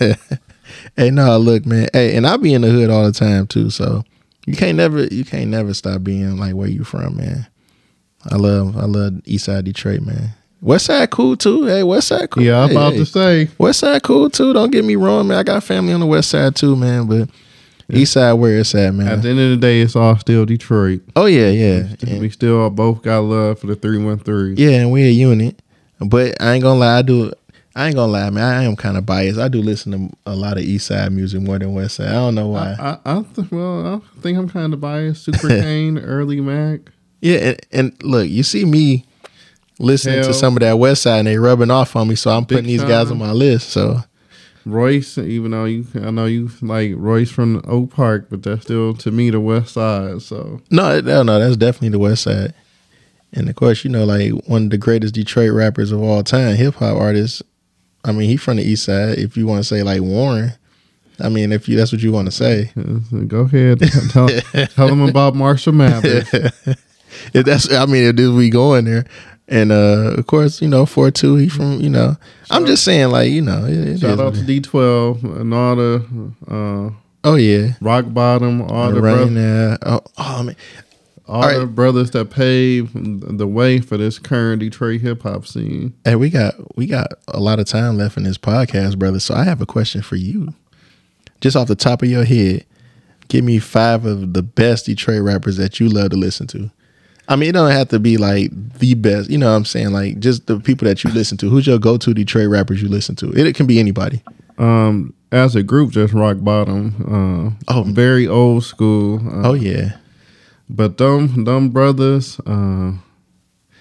[0.96, 1.88] hey, no, look, man.
[1.92, 3.70] Hey, and I be in the hood all the time too.
[3.70, 4.02] So
[4.46, 7.46] you can't never, you can't never stop being like where you from, man.
[8.28, 10.30] I love, I love East Side Detroit, man.
[10.60, 11.66] West Side cool too.
[11.66, 12.42] Hey, West Side cool.
[12.42, 12.98] Yeah, I'm Hey, about hey.
[12.98, 13.48] to say.
[13.58, 14.52] West Side cool too.
[14.52, 15.38] Don't get me wrong, man.
[15.38, 17.06] I got family on the West Side too, man.
[17.06, 17.28] But
[17.92, 19.08] East Side where it's at, man.
[19.08, 21.02] At the end of the day, it's all still Detroit.
[21.16, 24.54] oh yeah, yeah, We still both got love for the three one three.
[24.54, 25.60] yeah, and we a unit.
[26.00, 27.32] But I ain't gonna lie, I do.
[27.76, 28.44] I ain't gonna lie, man.
[28.44, 29.38] I am kind of biased.
[29.38, 32.08] I do listen to a lot of East Side music more than West Side.
[32.08, 32.74] I don't know why.
[32.78, 35.24] I, I, I th- well, I think I'm kind of biased.
[35.24, 36.80] Super Kane, Earlly Mac.
[37.20, 39.06] Yeah, and, and look, you see me
[39.80, 40.26] listening Hell.
[40.28, 42.64] to some of that West Side, and they rubbing off on me, so I'm putting
[42.64, 43.20] Big these guys time.
[43.22, 43.70] on my list.
[43.70, 43.98] So
[44.64, 48.94] Royce, even though you, I know you like Royce from Oak Park, but that's still
[48.94, 50.22] to me the West Side.
[50.22, 52.54] So no, no, no, that's definitely the West Side.
[53.32, 56.56] And of course, you know, like one of the greatest Detroit rappers of all time,
[56.56, 57.42] hip hop artist.
[58.04, 59.18] I mean, he from the East Side.
[59.18, 60.52] If you want to say like Warren,
[61.20, 62.70] I mean, if you that's what you want to say,
[63.26, 66.28] go ahead, tell, tell them about Marshall Mathers.
[66.32, 69.04] if that's, I mean, if this we going there.
[69.46, 71.36] And uh of course, you know, four two.
[71.36, 72.16] He from, you know,
[72.50, 76.32] I'm just saying, like, you know, it, Shout out to D twelve and all the
[76.48, 76.90] uh,
[77.26, 79.76] Oh yeah, rock bottom, all the, bro- now.
[79.82, 80.56] Oh, oh man,
[81.26, 81.58] all All right.
[81.58, 82.92] the brothers that paved
[83.38, 85.94] the way for this current Detroit hip hop scene.
[86.04, 89.20] Hey, we got we got a lot of time left in this podcast, brother.
[89.20, 90.54] So I have a question for you.
[91.40, 92.64] Just off the top of your head,
[93.28, 96.70] give me five of the best Detroit rappers that you love to listen to.
[97.28, 99.30] I mean, it don't have to be like the best.
[99.30, 99.92] You know what I'm saying?
[99.92, 101.48] Like just the people that you listen to.
[101.48, 103.30] Who's your go-to Detroit rappers you listen to?
[103.32, 104.22] It, it can be anybody.
[104.58, 107.56] Um, as a group, just rock bottom.
[107.68, 107.82] Uh, Oh.
[107.84, 109.20] very old school.
[109.26, 109.96] Uh, Oh yeah.
[110.68, 112.92] But them them brothers, uh,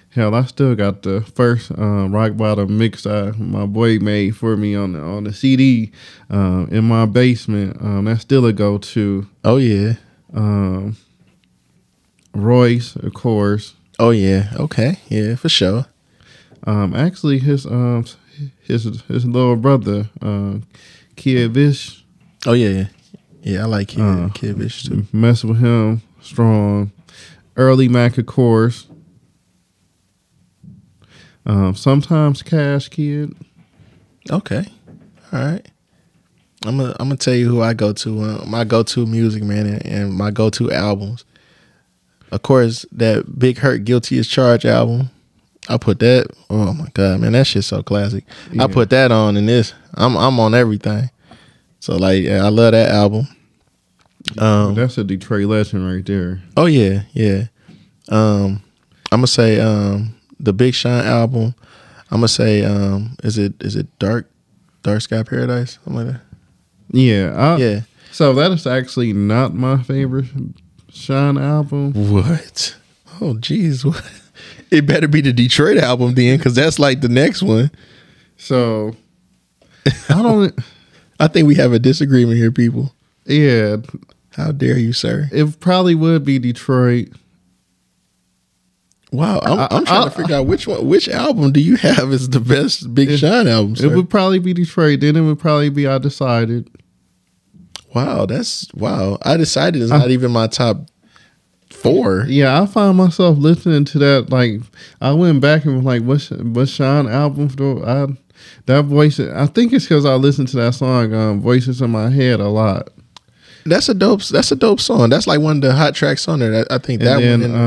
[0.10, 4.58] hell, I still got the first uh, rock bottom mix uh, my boy made for
[4.58, 5.92] me on the on the CD
[6.30, 7.78] uh, in my basement.
[7.82, 9.28] Um, that's still a go to.
[9.44, 9.94] Oh yeah.
[10.34, 10.98] Um,
[12.34, 13.76] Royce, of course.
[14.00, 14.50] Oh yeah.
[14.56, 15.00] Okay.
[15.08, 15.86] Yeah, for sure.
[16.66, 18.06] Um, actually, his um
[18.64, 20.56] his his little brother, uh,
[21.16, 22.04] Kid Vish.
[22.46, 22.88] Oh yeah, yeah,
[23.42, 23.62] yeah.
[23.64, 25.06] I like Kid, Uh, Kid Vish too.
[25.12, 26.92] Mess with him, strong.
[27.56, 28.88] Earlly Mac, of course.
[31.46, 33.34] Um, sometimes Cash Kidd.
[34.32, 34.66] Okay,
[35.32, 35.68] all right.
[36.66, 38.22] I'm gonna I'm gonna tell you who I go to.
[38.22, 41.26] Uh, my go to music man and, and my go to albums.
[42.34, 45.12] Of course, that Big Herk Guilty as Charged album.
[45.70, 46.26] I put that.
[46.50, 48.26] Oh my god, man, that shit's so classic.
[48.52, 48.64] Yeah.
[48.64, 49.72] I put that on in this.
[49.94, 51.12] I'm I'm on everything.
[51.80, 53.28] So like, yeah, I love that album.
[54.40, 56.42] Um, That's a Detroit legend right there.
[56.58, 57.46] Oh yeah, yeah.
[58.10, 58.64] Um,
[59.12, 61.54] I'm gonna say um the Big Shine album.
[62.10, 64.28] I'm gonna say um is it is it Dark
[64.82, 66.22] Dark Sky Paradise something like that.
[66.90, 67.82] Yeah, I, Yeah.
[68.12, 70.26] So that is actually not my favorite
[70.94, 71.94] Sean album.
[72.12, 72.76] What?
[73.22, 74.04] Oh jeez, what?
[74.72, 77.70] It better be the Detroit album then, because that's like the next one.
[78.38, 78.96] So
[80.10, 80.58] I don't.
[81.20, 82.94] I think we have a disagreement here, people.
[83.26, 83.78] yeah,
[84.36, 85.30] How dare you, sir?
[85.32, 87.10] it probably would be Detroit.
[89.12, 91.76] Wow, I'm, I- I'm trying I- to figure out which one, which album do you
[91.78, 93.76] have is the best Big It- Sean album?
[93.80, 95.02] It would probably be Detroit.
[95.02, 96.68] Then it would probably be I decided.
[97.94, 99.18] Wow, that's wow.
[99.24, 100.88] I decided it's not even my top
[101.70, 102.26] four.
[102.28, 104.30] Yeah, I find myself listening to that.
[104.30, 104.62] Like
[105.02, 108.08] I went back and was like, "What's what's Sean album?" For I
[108.66, 109.20] that voice.
[109.20, 112.48] I think it's because I listened to that song, um, "Voices in My Head" a
[112.50, 112.90] lot.
[113.66, 114.24] That's a dope.
[114.26, 115.10] That's a dope song.
[115.10, 116.66] That's like one of the hot tracks on there.
[116.70, 117.52] I think And that then one.
[117.52, 117.60] and-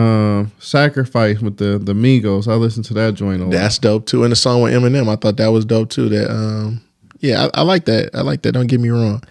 [0.46, 2.48] um, "Sacrifice" with the the Migos.
[2.48, 3.52] I listened to that joint a lot.
[3.52, 4.22] that's dope too.
[4.22, 6.08] And the song with Eminem, I thought that was dope too.
[6.10, 6.82] That um,
[7.20, 8.10] yeah, I, I like that.
[8.14, 8.52] I like that.
[8.52, 9.22] Don't get me wrong,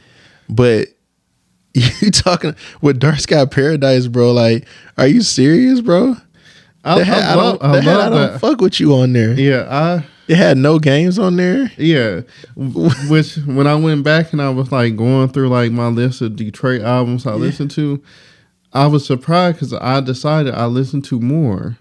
[0.49, 0.88] but
[1.73, 4.31] you talking with Dark Sky Paradise, bro?
[4.34, 4.65] Like,
[4.97, 6.15] are you serious, bro?
[6.84, 8.39] I, had- I I, love, don't, I had- I don't that.
[8.41, 9.34] fuck with you on there.
[9.34, 11.71] Yeah, I It had no games on there.
[11.77, 12.21] Yeah,
[12.55, 16.36] which when I went back and I was like going through like my list of
[16.36, 18.01] Detroit albums I listened to,
[18.71, 21.77] I was surprised because I decided I listened to more.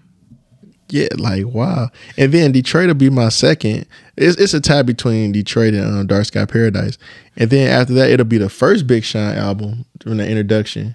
[0.91, 1.89] Yeah, like wow.
[2.17, 3.87] And then Detroit will be my second.
[4.17, 6.99] It's it's a tie between Detroit and um, Dark Sky Paradise.
[7.37, 10.95] And then after that, it'll be the first Big Sean album during the introduction.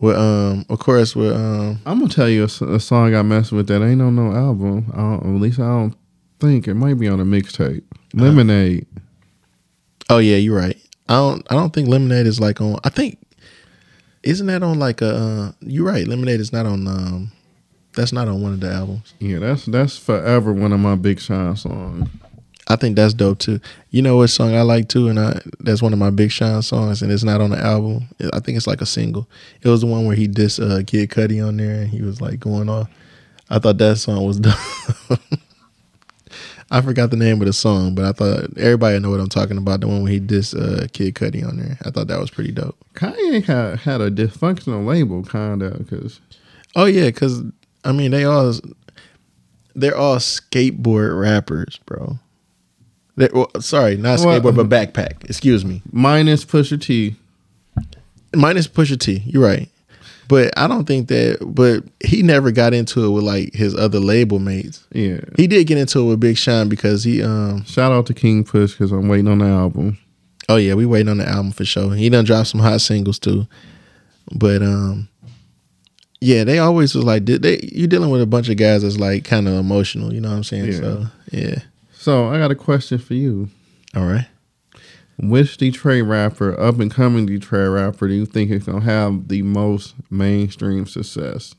[0.00, 3.66] With um, of course, with um, I'm gonna tell you a song I messed with
[3.68, 4.90] that ain't on no album.
[4.94, 5.94] I don't, at least I don't
[6.40, 7.82] think it might be on a mixtape.
[8.14, 8.86] Lemonade.
[10.08, 10.76] oh yeah, you're right.
[11.08, 12.78] I don't I don't think Lemonade is like on.
[12.84, 13.18] I think
[14.22, 15.14] isn't that on like a?
[15.14, 16.06] Uh, you're right.
[16.06, 16.86] Lemonade is not on.
[16.86, 17.32] Um,
[17.98, 19.12] that's not on one of the albums.
[19.18, 22.08] Yeah, that's that's forever one of my Big Sean songs.
[22.68, 23.60] I think that's dope too.
[23.90, 26.62] You know what song I like too, and I that's one of my Big Sean
[26.62, 28.08] songs, and it's not on the album.
[28.32, 29.28] I think it's like a single.
[29.62, 32.20] It was the one where he dissed uh, Kid Cudi on there, and he was
[32.20, 32.88] like going off.
[33.50, 34.54] I thought that song was dope.
[36.70, 39.58] I forgot the name of the song, but I thought everybody know what I'm talking
[39.58, 39.80] about.
[39.80, 41.78] The one where he dissed uh, Kid Cudi on there.
[41.84, 42.76] I thought that was pretty dope.
[42.94, 46.20] Kanye had had a dysfunctional label, kind of, because
[46.76, 47.42] Oh yeah, because
[47.84, 48.54] I mean they all
[49.74, 52.18] they're all skateboard rappers, bro.
[53.16, 55.24] They're, well, sorry, not Well- skateboard, but backpack.
[55.24, 55.82] Excuse me.
[55.92, 57.16] minus Pusha T.
[58.34, 59.22] minus Pusha T.
[59.26, 59.68] You're right,
[60.28, 61.38] but I don't think that.
[61.44, 64.84] But he never got into it with like his other label mates.
[64.92, 65.20] Yeah.
[65.36, 67.22] He did get into it with Big Sean because he.
[67.22, 69.98] um Shout out to King Push because I'm waiting on the album.
[70.48, 71.94] Oh yeah, we waiting on the album for sure.
[71.94, 73.46] He done dropped some hot singles too,
[74.34, 75.08] but um.
[76.20, 77.60] Yeah, they always was like did they.
[77.72, 80.12] You're dealing with a bunch of guys that's like kind of emotional.
[80.12, 80.72] You know what I'm saying?
[80.72, 80.78] Yeah.
[80.78, 81.58] So yeah.
[81.92, 83.48] So I got a question for you.
[83.94, 84.26] All right.
[85.20, 89.42] Which Detroit rapper, up and coming Detroit rapper, do you think is gonna have the
[89.42, 91.54] most mainstream success?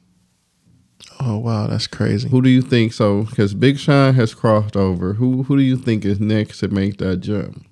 [1.19, 2.29] Oh wow, that's crazy.
[2.29, 2.93] Who do you think?
[2.93, 6.69] So, because Big Sean has crossed over, who who do you think is next to
[6.69, 7.65] make that jump?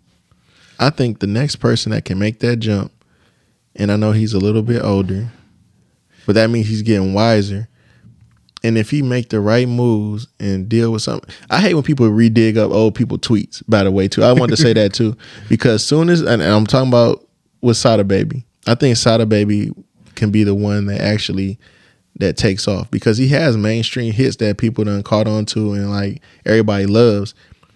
[0.80, 2.92] I think the next person that can make that jump,
[3.76, 5.32] and I know he's a little bit older,
[6.28, 7.68] but that means he's getting wiser.
[8.62, 12.08] And if he make the right moves and deal with something, I hate when people
[12.08, 13.64] redig up old people tweets.
[13.68, 15.16] By the way, too, I wanted to say that too
[15.50, 17.26] because soon as and, and I'm talking about
[17.62, 19.72] with Sada Baby, I think Sada Baby
[20.16, 21.58] can be the one that actually
[22.18, 25.90] that takes off because he has mainstream hits that people done caught on to and
[25.90, 27.36] like everybody loves.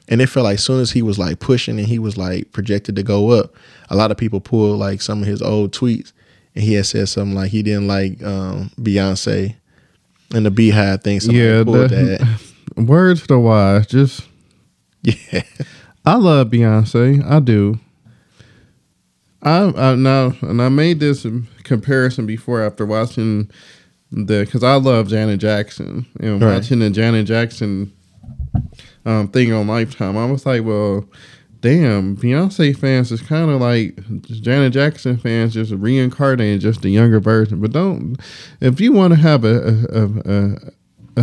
[0.10, 2.98] And it felt like soon as he was like pushing and he was like projected
[2.98, 3.56] to go up,
[3.90, 6.12] a lot of people pulled like some of his old tweets
[6.56, 9.56] and he had said something like he didn't like um, Beyonce
[10.34, 11.20] and the Beehive thing.
[11.20, 11.90] Somebody yeah, that,
[12.76, 12.86] that.
[12.88, 13.88] words to the wise.
[13.88, 14.28] Just
[15.02, 15.44] Yeah.
[16.06, 17.24] I love Beyonce.
[17.30, 17.80] I do.
[19.44, 21.26] I, I now and I made this
[21.64, 23.50] comparison before after watching
[24.12, 26.56] the because I love Janet Jackson and Right.
[26.56, 27.92] watching the Janet Jackson
[29.06, 30.18] um, thing on Lifetime.
[30.18, 31.06] I was like, well,
[31.62, 37.20] damn, Beyonce fans is kind of like Janet Jackson fans, just reincarnating just a younger
[37.20, 37.62] version.
[37.62, 38.18] But don't,
[38.60, 40.56] if you want to have a a, a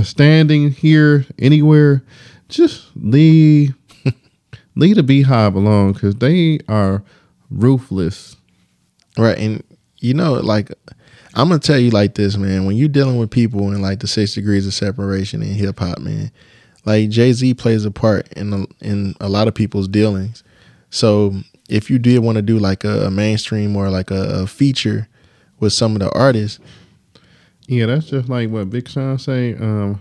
[0.00, 2.02] a standing here anywhere,
[2.48, 3.74] just leave
[4.74, 7.02] leave the Beehive alone because they are
[7.50, 8.36] ruthless.
[9.16, 9.64] Right, and
[9.98, 10.70] you know, like
[11.34, 12.64] I'm gonna tell you like this, man.
[12.64, 15.98] When you're dealing with people in like the six degrees of separation in hip hop,
[15.98, 16.30] man,
[16.84, 20.42] like Jay Z plays a part in a, in a lot of people's dealings.
[20.90, 21.34] So
[21.68, 25.06] if you did want to do like a, a mainstream or like a, a, feature
[25.60, 26.60] with some of the artists,
[27.66, 29.54] yeah, that's just like what Big Sean say.
[29.54, 30.00] Um,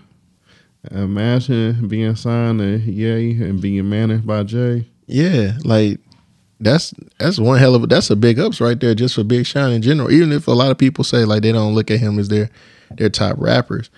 [0.90, 4.88] imagine being signed to Ye and being managed by Jay.
[5.06, 6.00] Yeah, like
[6.60, 9.46] that's that's one hell of a that's a big ups right there just for Big
[9.46, 10.12] Sean in general.
[10.12, 12.50] Even if a lot of people say like they don't look at him as their
[12.92, 13.90] their top rappers,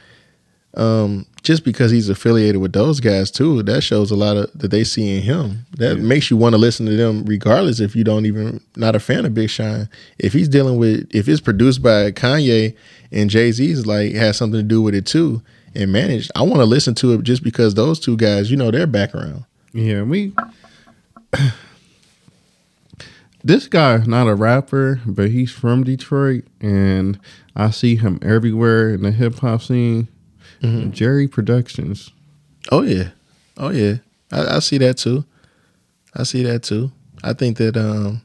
[0.80, 4.72] um, just because he's affiliated with those guys too, that shows a lot of that
[4.72, 5.66] they see in him.
[5.78, 6.04] That yeah.
[6.04, 9.26] makes you want to listen to them, regardless if you don't even not a fan
[9.26, 9.90] of Big Sean.
[10.20, 12.76] If he's dealing with if it's produced by Kanye
[13.12, 15.42] and Jay Z's like has something to do with it too
[15.76, 18.72] and managed, I want to listen to it just because those two guys, you know,
[18.72, 19.44] their background.
[19.74, 20.34] Yeah, we.
[23.44, 27.20] this guy not a rapper, but he's from Detroit, and
[27.54, 30.08] I see him everywhere in the hip hop scene
[30.62, 30.92] Mm-hmm.
[30.92, 32.12] Jerry Productions.
[32.72, 33.10] Oh yeah,
[33.58, 33.96] oh yeah.
[34.32, 35.26] I, I, see that too.
[36.16, 36.92] I see that too.
[37.24, 37.78] I think that.
[37.78, 38.22] um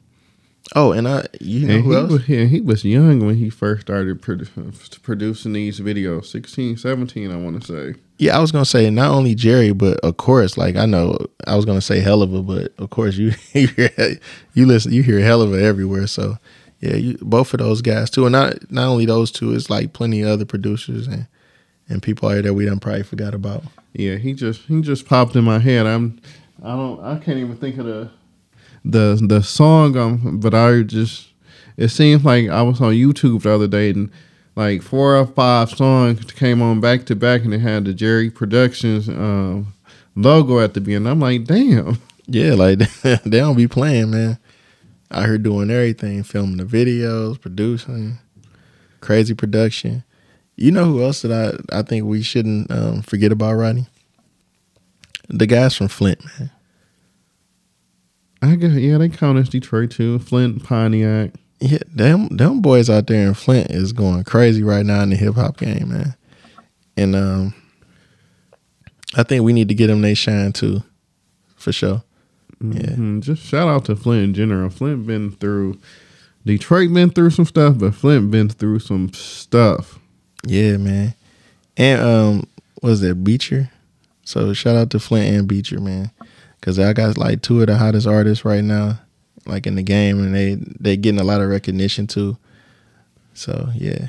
[0.73, 2.11] Oh, and I, you know, and who he else?
[2.11, 6.25] Was, yeah, he was young when he first started produ- producing these videos.
[6.25, 7.99] 16, 17, I want to say.
[8.17, 11.55] Yeah, I was gonna say not only Jerry, but of course, like I know I
[11.55, 16.07] was gonna say Helluva, but of course you you listen you hear a everywhere.
[16.07, 16.37] So
[16.79, 19.91] yeah, you, both of those guys too, and not not only those two, it's like
[19.91, 21.27] plenty of other producers and
[21.89, 23.63] and people out there we done probably forgot about.
[23.93, 25.85] Yeah, he just he just popped in my head.
[25.85, 26.19] I'm
[26.63, 28.09] I don't I can't even think of the
[28.83, 31.29] the the song um but I just
[31.77, 34.11] it seems like I was on YouTube the other day and
[34.55, 38.29] like four or five songs came on back to back and it had the Jerry
[38.29, 39.73] Productions um,
[40.15, 41.07] logo at the beginning.
[41.07, 41.99] I'm like, damn.
[42.27, 44.39] Yeah, like they don't be playing, man.
[45.11, 48.17] Out here doing everything, filming the videos, producing,
[49.01, 50.03] crazy production.
[50.55, 53.87] You know who else that I, I think we shouldn't um, forget about, Rodney?
[55.27, 56.51] The guys from Flint, man.
[58.41, 60.19] I guess yeah, they count as Detroit too.
[60.19, 61.31] Flint, Pontiac.
[61.59, 65.15] Yeah, them them boys out there in Flint is going crazy right now in the
[65.15, 66.15] hip hop game, man.
[66.95, 67.55] And um,
[69.15, 70.83] I think we need to get them they shine too,
[71.55, 72.03] for sure.
[72.61, 73.15] Mm-hmm.
[73.15, 73.21] Yeah.
[73.21, 74.69] Just shout out to Flint in general.
[74.69, 75.79] Flint been through
[76.45, 79.99] Detroit been through some stuff, but Flint been through some stuff.
[80.45, 81.13] Yeah, man.
[81.77, 82.47] And um,
[82.81, 83.69] was that Beecher?
[84.23, 86.11] So shout out to Flint and Beecher, man,
[86.59, 88.99] because I got like two of the hottest artists right now,
[89.45, 92.37] like in the game, and they they getting a lot of recognition too.
[93.33, 94.07] So yeah,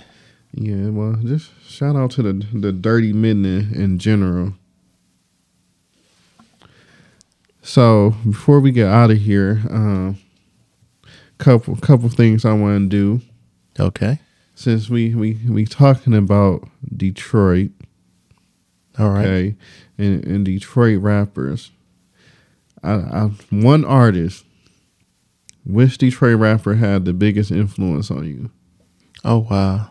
[0.53, 0.89] yeah.
[0.89, 4.55] Well, just shout out to the the Dirty Midnight in general.
[7.63, 10.19] So before we get out of here, um,
[11.39, 13.21] couple couple things I want to do.
[13.79, 14.19] Okay
[14.57, 17.71] since we we we talking about Detroit,
[18.99, 19.55] all right, okay,
[19.99, 21.71] and, and Detroit rappers,
[22.83, 24.45] I, I one artist.
[25.65, 28.51] Which Detroit rapper had the biggest influence on you?
[29.25, 29.91] Oh wow,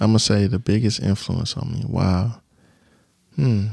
[0.00, 1.84] I'm gonna say the biggest influence on me.
[1.86, 2.40] Wow.
[3.34, 3.66] Hmm.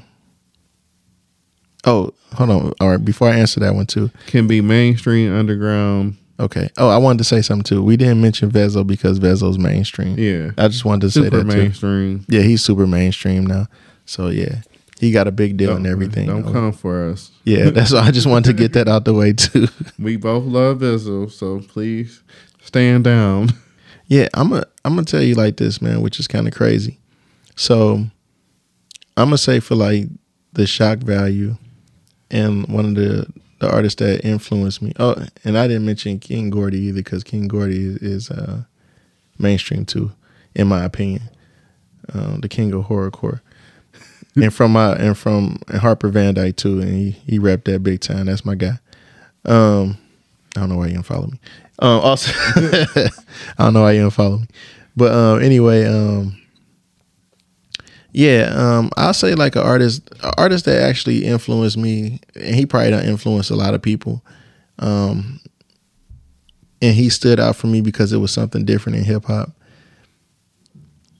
[1.86, 2.74] Oh, hold on.
[2.80, 6.70] All right, before I answer that one too, can be mainstream, underground, Okay.
[6.78, 7.84] Oh, I wanted to say something too.
[7.84, 10.18] We didn't mention Vezzo because Vezzo's mainstream.
[10.18, 10.52] Yeah.
[10.58, 12.20] I just wanted to super say that super mainstream.
[12.20, 12.26] Too.
[12.38, 13.68] Yeah, he's super mainstream now.
[14.06, 14.62] So yeah,
[15.00, 16.28] he got a big deal and everything.
[16.28, 17.32] Don't come for us.
[17.44, 19.68] Yeah, that's why I just wanted to get that out the way too.
[20.00, 22.24] we both love Vezzo, so please
[22.62, 23.50] stand down.
[24.08, 27.00] Yeah, I'm a I'm gonna tell you like this, man, which is kind of crazy.
[27.56, 28.06] So
[29.16, 30.08] I'm gonna say for like
[30.54, 31.58] the shock value
[32.32, 33.28] and one of the
[33.64, 34.94] the artists that influenced me.
[35.00, 38.64] Oh, and I didn't mention King Gordy either because King Gordy is, is uh,
[39.40, 40.12] mainstream too,
[40.54, 41.24] in my opinion.
[42.14, 43.40] Um, the king of horrorcore.
[44.36, 48.02] and from my and from Harper Van Dyke too, and he he rapped that big
[48.02, 48.26] time.
[48.26, 48.80] That's my guy.
[49.46, 49.98] Um,
[50.56, 51.40] I don't know why you don't follow me.
[51.80, 53.10] Um, also, I
[53.60, 54.48] don't know why you don't follow me.
[54.96, 56.38] But um, anyway, um,
[58.14, 62.66] yeah, um, I'll say like an artist, an artist that actually influenced me, and he
[62.66, 64.24] probably don't influence a lot of people.
[64.80, 65.40] Um,
[66.82, 69.52] and he stood out for me because it was something different in hip hop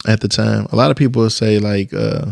[0.08, 0.68] at the time.
[0.72, 2.28] A lot of people say like, uh,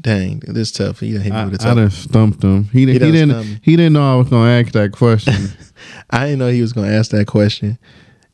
[0.00, 0.98] Dang, this tough.
[1.00, 1.76] He done hit me I, with a I tough.
[1.76, 2.64] done stumped him.
[2.64, 3.60] He, He he, didn't.
[3.62, 5.34] He didn't know I was gonna ask that question.
[6.10, 7.78] I didn't know he was gonna ask that question,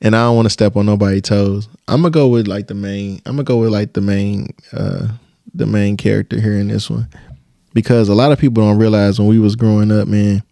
[0.01, 1.69] and I don't want to step on nobody's toes.
[1.89, 3.21] I'm gonna go with like the main.
[3.27, 5.09] I'm gonna go with like the main, uh
[5.55, 7.09] the main character here in this one,
[7.75, 10.43] because a lot of people don't realize when we was growing up, man.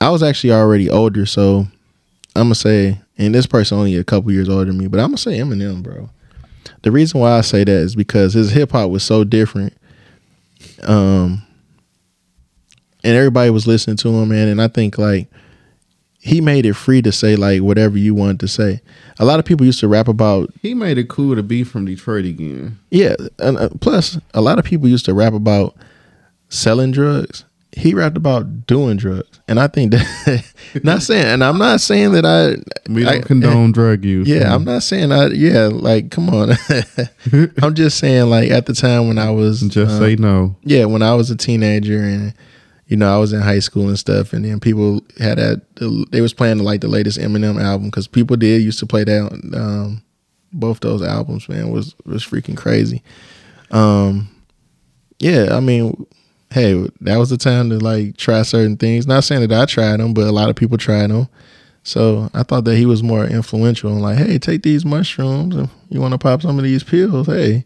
[0.00, 1.66] I was actually already older, so
[2.34, 5.08] I'm gonna say, and this person only a couple years older than me, but I'm
[5.08, 6.10] gonna say Eminem, bro.
[6.82, 9.74] The reason why I say that is because his hip hop was so different.
[10.82, 11.42] Um,
[13.04, 14.48] and everybody was listening to him, man.
[14.48, 15.28] And I think like
[16.22, 18.80] he made it free to say like whatever you wanted to say.
[19.18, 21.84] A lot of people used to rap about he made it cool to be from
[21.86, 22.78] Detroit again.
[22.90, 23.14] yeah.
[23.38, 25.74] And uh, plus, a lot of people used to rap about
[26.48, 27.44] selling drugs.
[27.72, 30.44] He rapped about doing drugs, and I think that
[30.82, 32.56] not saying, and I'm not saying that I
[32.92, 34.26] We don't I- condone drug use.
[34.28, 35.26] yeah, so I'm not saying I.
[35.28, 36.50] Yeah, like come on.
[37.62, 40.56] I'm just saying like at the time when I was Just um, say no.
[40.64, 42.34] yeah, when I was a teenager and
[42.90, 45.62] you know I was in high school and stuff, and then people had that
[46.10, 49.50] they was playing like the latest Eminem album because people did used to play that.
[49.54, 50.02] Um,
[50.52, 53.00] both those albums, man, was was freaking crazy.
[53.70, 54.28] Um,
[55.20, 56.04] yeah, I mean,
[56.52, 59.06] hey, that was the time to like try certain things.
[59.06, 61.28] Not saying that I tried them, but a lot of people tried them.
[61.84, 63.92] So I thought that he was more influential.
[63.92, 65.54] like, hey, take these mushrooms.
[65.54, 67.64] If you want to pop some of these pills, hey,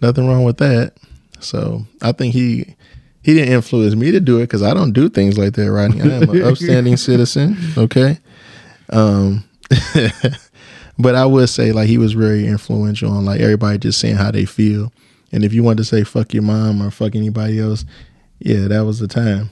[0.00, 0.94] nothing wrong with that.
[1.40, 2.76] So I think he
[3.24, 6.02] he didn't influence me to do it because I don't do things like that, Rodney.
[6.02, 7.56] I am an upstanding citizen.
[7.76, 8.18] Okay.
[8.90, 9.44] Um,
[10.98, 14.30] but I would say like he was very influential on like everybody just saying how
[14.30, 14.92] they feel.
[15.32, 17.84] And if you want to say fuck your mom or fuck anybody else,
[18.38, 19.50] yeah, that was the time.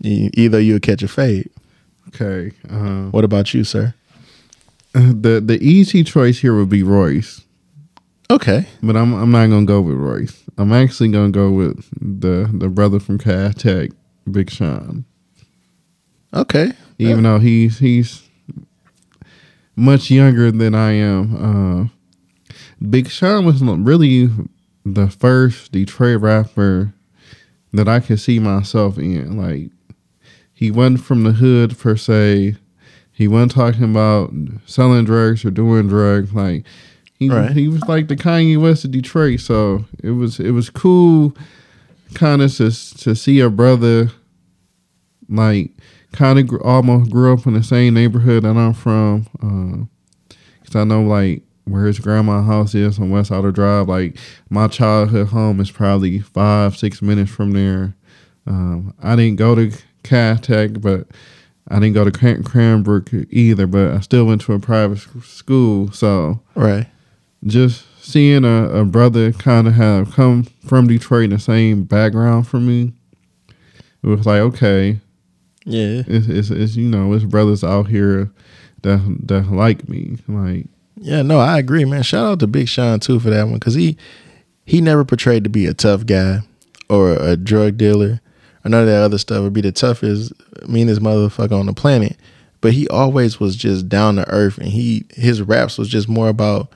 [0.00, 1.50] You, either you'll catch a fade.
[2.08, 2.52] Okay.
[2.70, 3.94] Uh, What about you, sir?
[4.92, 7.42] the the easy choice here would be Royce,
[8.30, 8.66] Okay.
[8.82, 10.42] but I'm I'm not gonna go with Royce.
[10.58, 13.90] I'm actually gonna go with the the brother from Cass Tech,
[14.30, 15.04] Big Sean.
[16.34, 16.72] Okay.
[16.98, 18.26] Even though he's he's
[19.76, 21.36] much younger than I am.
[21.36, 22.56] Uh,
[22.88, 24.28] Big Sean was really
[24.84, 26.94] the first Detroit rapper
[27.72, 29.36] that I could see myself in.
[29.36, 29.70] Like
[30.52, 32.56] he wasn't from the hood per se.
[33.12, 34.32] He wasn't talking about
[34.66, 36.32] selling drugs or doing drugs.
[36.34, 36.66] Like
[37.18, 37.52] he Right.
[37.52, 39.40] he was like the Kanye West of Detroit.
[39.40, 41.34] So it was it was cool,
[42.14, 44.10] kind of to to see a brother
[45.28, 45.70] like
[46.12, 49.88] kind of gr- almost grew up in the same neighborhood that I'm from.
[50.62, 53.88] Because I know like where his grandma's house is on West Outer Drive.
[53.88, 54.16] Like
[54.50, 57.94] my childhood home is probably five six minutes from there.
[58.46, 59.72] Um, I didn't go to
[60.04, 61.08] Cass Tech, but
[61.68, 63.66] I didn't go to Cran- Cranbrook either.
[63.66, 66.86] But I still went to a private school, so Right.
[67.46, 72.46] Just seeing a, a brother kind of have come from Detroit in the same background
[72.46, 72.92] for me,
[74.02, 75.00] it was like okay,
[75.64, 76.02] Yeah.
[76.06, 78.30] it's, it's, it's you know it's brothers out here
[78.82, 80.66] that that like me like
[80.96, 82.02] Yeah, no, I agree, man.
[82.02, 83.96] Shout out to Big Sean too for that one because he
[84.64, 86.40] he never portrayed to be a tough guy
[86.88, 88.20] or a drug dealer
[88.64, 89.42] or none of that other stuff.
[89.42, 90.32] Would be the toughest,
[90.68, 92.16] meanest motherfucker on the planet.
[92.60, 96.28] But he always was just down to earth, and he his raps was just more
[96.28, 96.72] about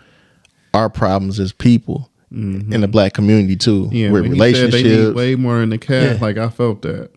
[0.74, 4.82] our problems as people in the black community too, yeah with when he said they
[4.84, 5.16] need relationships.
[5.16, 6.18] way more in the cat Yeah.
[6.24, 7.10] like I felt that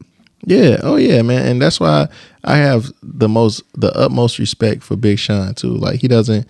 [0.46, 2.08] Yeah, oh yeah, man, and that's why
[2.44, 5.70] I have the most, the utmost respect for Big Sean too.
[5.76, 6.48] Like he doesn't,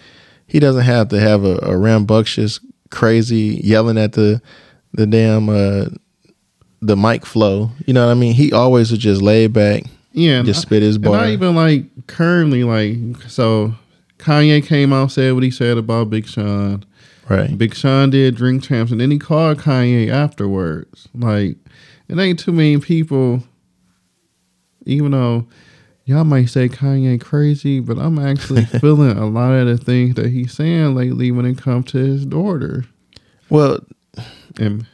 [0.47, 4.41] he doesn't have to have a, a rambunctious, crazy yelling at the,
[4.93, 5.85] the damn, uh,
[6.81, 7.69] the mic flow.
[7.85, 8.33] You know what I mean?
[8.33, 9.83] He always was just laid back,
[10.13, 11.17] yeah and just I- spit his and bar.
[11.17, 12.97] not even like currently like
[13.29, 13.75] so
[14.23, 16.85] Kanye came out said what he said about Big Sean
[17.29, 17.57] right?
[17.57, 21.07] Big Sean did Drink Champs, and then he called Kanye afterwards.
[21.13, 21.57] Like,
[22.07, 23.43] it ain't too many people,
[24.85, 25.47] even though
[26.05, 30.27] y'all might say Kanye crazy, but I'm actually feeling a lot of the things that
[30.27, 32.85] he's saying lately when it comes to his daughter.
[33.49, 33.79] Well,
[34.59, 34.85] And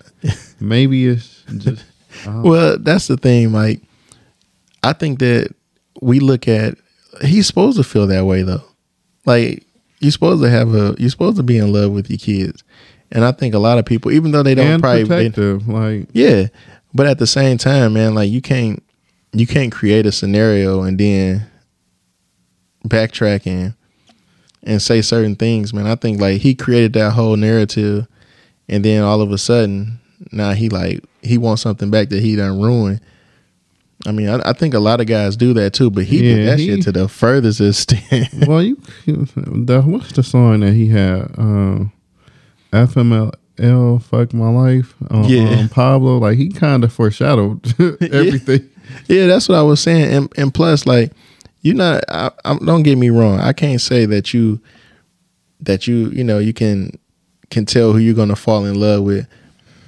[0.60, 1.86] maybe it's just,
[2.28, 3.52] Well, that's the thing.
[3.52, 3.82] Like,
[4.84, 5.54] I think that
[6.02, 6.76] we look at
[7.22, 8.64] he's supposed to feel that way though.
[9.26, 9.66] Like,
[10.00, 12.64] you're supposed to have a you're supposed to be in love with your kids,
[13.12, 15.24] and I think a lot of people, even though they don't and probably, they-
[15.68, 16.48] like, yeah,
[16.94, 18.82] but at the same time, man, like you can't
[19.34, 21.46] you can't create a scenario and then
[22.88, 23.74] backtrack and
[24.64, 25.88] and say certain things, man.
[25.88, 28.08] I think like he created that whole narrative,
[28.68, 30.00] and then all of a sudden,
[30.32, 33.02] now he like he wants something back that he done ruined.
[34.08, 36.48] I mean, I, I think a lot of guys do that too, but he did
[36.48, 38.30] that he- shit to the furthest extent.
[38.48, 38.76] well, you,
[39.06, 41.32] the, what's the song that he had?
[41.38, 41.92] Um,
[42.72, 44.96] FML, L fuck my life.
[45.10, 45.50] Um, Yeah.
[45.60, 47.62] um, Pablo, like he kind of foreshadowed
[48.02, 48.70] everything.
[49.08, 50.14] Yeah, that's what I was saying.
[50.14, 51.12] And, and plus, like,
[51.62, 52.04] you're not.
[52.08, 53.40] I, I, don't get me wrong.
[53.40, 54.62] I can't say that you,
[55.60, 56.98] that you, you know, you can
[57.50, 59.28] can tell who you're gonna fall in love with.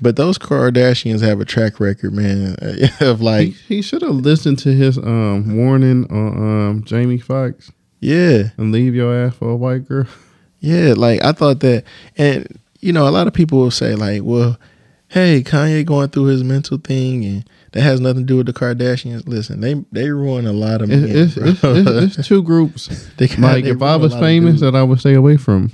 [0.01, 2.55] But those Kardashians have a track record, man,
[2.99, 7.71] of like, he should have listened to his um warning on um Jamie Foxx
[8.01, 10.07] yeah, and leave your ass for a white girl.
[10.59, 10.93] yeah.
[10.97, 11.85] Like I thought that,
[12.17, 14.59] and you know, a lot of people will say like, well,
[15.07, 18.53] hey, Kanye going through his mental thing, and that has nothing to do with the
[18.53, 19.27] Kardashians.
[19.27, 21.05] Listen, they they ruin a lot of men.
[21.05, 22.89] It's, it's, it's, it's two groups.
[23.17, 25.71] They Like they if I was famous, that I would stay away from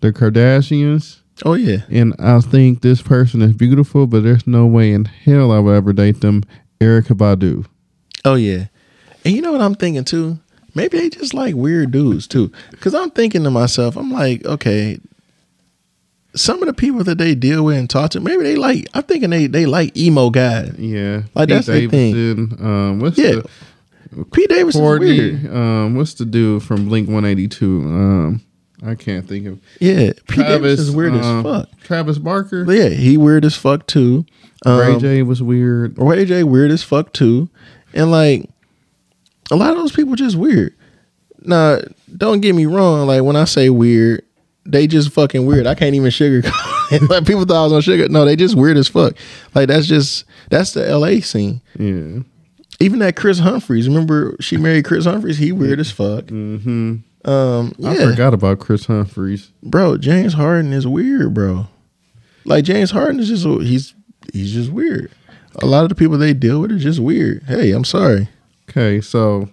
[0.00, 1.20] the Kardashians.
[1.44, 5.52] Oh yeah, And I think this person is beautiful, but there's no way in hell
[5.52, 6.44] I would ever date them.
[6.80, 7.66] Erykah Badu.
[8.24, 8.66] Oh yeah,
[9.24, 10.38] and you know what I'm thinking too?
[10.74, 12.52] Maybe they just like weird dudes too.
[12.70, 14.98] Because I'm thinking to myself, I'm like, okay,
[16.34, 18.86] some of the people that they deal with and talk to, maybe they like.
[18.94, 20.74] I'm thinking they they like emo guys.
[20.78, 22.56] Yeah, Like, that's the thing.
[22.60, 23.40] Um, what's Yeah,
[24.12, 25.46] the Pete Davis is weird.
[25.46, 27.82] Um, what's the dude from Blink One Eighty Two?
[27.82, 28.40] Um,
[28.84, 30.80] I can't think of Yeah, Pete Davis Travis.
[30.80, 31.80] is weird um, as fuck.
[31.82, 32.64] Travis Barker.
[32.64, 34.26] But yeah, he weird as fuck too.
[34.64, 35.96] Um, Ray J was weird.
[35.98, 37.48] Ray J weird as fuck too,
[37.94, 38.48] and like
[39.50, 40.74] a lot of those people just weird.
[41.42, 41.78] Now,
[42.16, 43.06] don't get me wrong.
[43.06, 44.22] Like when I say weird,
[44.64, 45.66] they just fucking weird.
[45.66, 46.92] I can't even sugarcoat.
[46.92, 47.02] it.
[47.10, 48.08] like people thought I was on sugar.
[48.08, 49.14] No, they just weird as fuck.
[49.54, 51.20] Like that's just that's the L.A.
[51.20, 51.60] scene.
[51.78, 52.22] Yeah.
[52.80, 53.88] Even that Kris Humphries.
[53.88, 55.38] Remember she married Kris Humphries.
[55.38, 56.28] He weird as fuck.
[56.28, 56.96] hmm
[57.26, 59.50] Um, yeah, I forgot about Kris Humphries.
[59.62, 59.96] bro.
[59.98, 61.66] James Harden is weird, bro.
[62.44, 63.94] Like James Harden is just he's
[64.32, 65.10] he's just weird.
[65.62, 67.42] A lot of the people they deal with are just weird.
[67.44, 68.28] Hey, I'm sorry.
[68.70, 69.48] Okay, so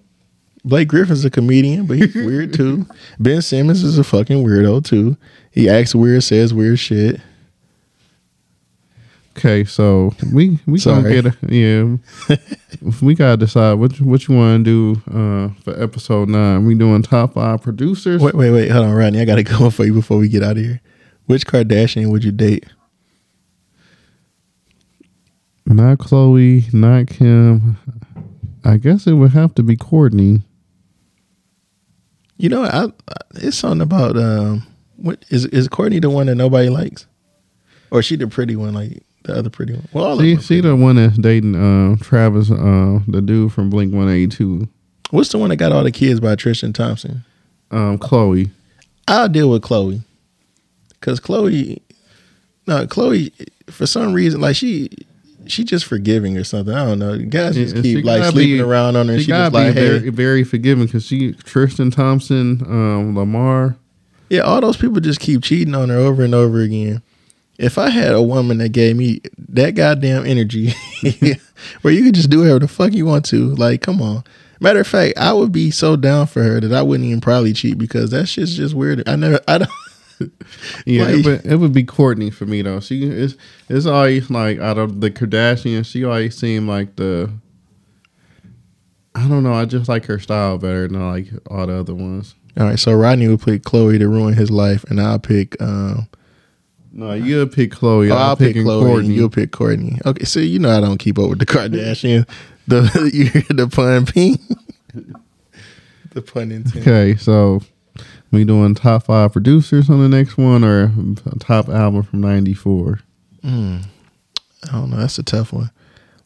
[0.65, 2.85] Blake Griffin's a comedian, but he's weird too.
[3.19, 5.17] Ben Simmons is a fucking weirdo too.
[5.51, 7.19] He acts weird, says weird shit.
[9.35, 12.37] Okay, so we we gonna get a, yeah.
[13.01, 16.65] we gotta decide what you- what you want to do uh, for episode nine.
[16.65, 18.21] We doing top five producers.
[18.21, 18.69] Wait, wait, wait.
[18.69, 19.19] Hold on, Rodney.
[19.21, 20.81] I got to come up for you before we get out of here.
[21.25, 22.65] Which Kardashian would you date?
[25.65, 27.77] Not Khloe, not Kim.
[28.63, 30.43] I guess it would have to be Kourtney.
[32.37, 34.67] You know, I, I it's something about um.
[34.97, 37.07] What is is Kourtney the one that nobody likes,
[37.91, 39.87] or is she the pretty one like the other pretty one?
[39.93, 40.59] Well, all She of them.
[40.59, 44.67] are the one that's dating uh, Travis, uh, the dude from Blink One Eighty Two.
[45.11, 47.23] What's the one that got all the kids by Tristan Thompson?
[47.71, 48.49] Um, Khloe.
[49.07, 50.01] I'll deal with Khloe,
[51.01, 51.81] cause Khloe,
[52.67, 53.31] no, Khloe,
[53.69, 54.89] for some reason, like she,
[55.45, 56.73] she just forgiving or something.
[56.73, 57.17] I don't know.
[57.19, 59.13] Guys just Yeah, keep like sleeping be- around on her.
[59.13, 63.15] and She, She, just like, be hey, very very forgiving because she Tristan Thompson, um,
[63.17, 63.75] Lamar.
[64.29, 64.41] yeah.
[64.41, 67.01] All those people just keep cheating on her over and over again.
[67.57, 70.73] If I had a woman that gave me that goddamn energy,
[71.81, 74.23] where you could just do whatever the fuck you want to, like, come on.
[74.59, 77.53] Matter of fact, I would be so down for her that I wouldn't even probably
[77.53, 79.07] cheat because that shit's just weird.
[79.07, 79.69] I never, I don't.
[80.85, 82.79] Yeah, Like- it, would, it would be Kourtney for me though.
[82.79, 83.35] She is
[83.67, 87.29] it's always like out of the Kardashians, she always seemed like the.
[89.15, 89.53] I don't know.
[89.53, 92.35] I just like her style better than like all the other ones.
[92.57, 95.59] All right, so Rodney would pick Khloe to ruin his life, and I'll pick.
[95.61, 96.07] Um,
[96.95, 98.11] No, you'll pick Khloe.
[98.11, 98.83] Oh, I'm I'll pick Khloe.
[98.83, 99.05] Kourtney.
[99.05, 100.05] And you'll pick Kourtney.
[100.05, 102.29] Okay, so you know I don't keep up with the Kardashians.
[102.67, 104.37] the you hear the pun ping.
[106.11, 106.87] the pun intent.
[106.87, 107.61] Okay, so
[108.31, 110.91] we doing top five producers on the next one or
[111.39, 112.99] top album from '94?
[113.43, 113.83] Mm,
[114.67, 114.97] I don't know.
[114.97, 115.71] That's a tough one.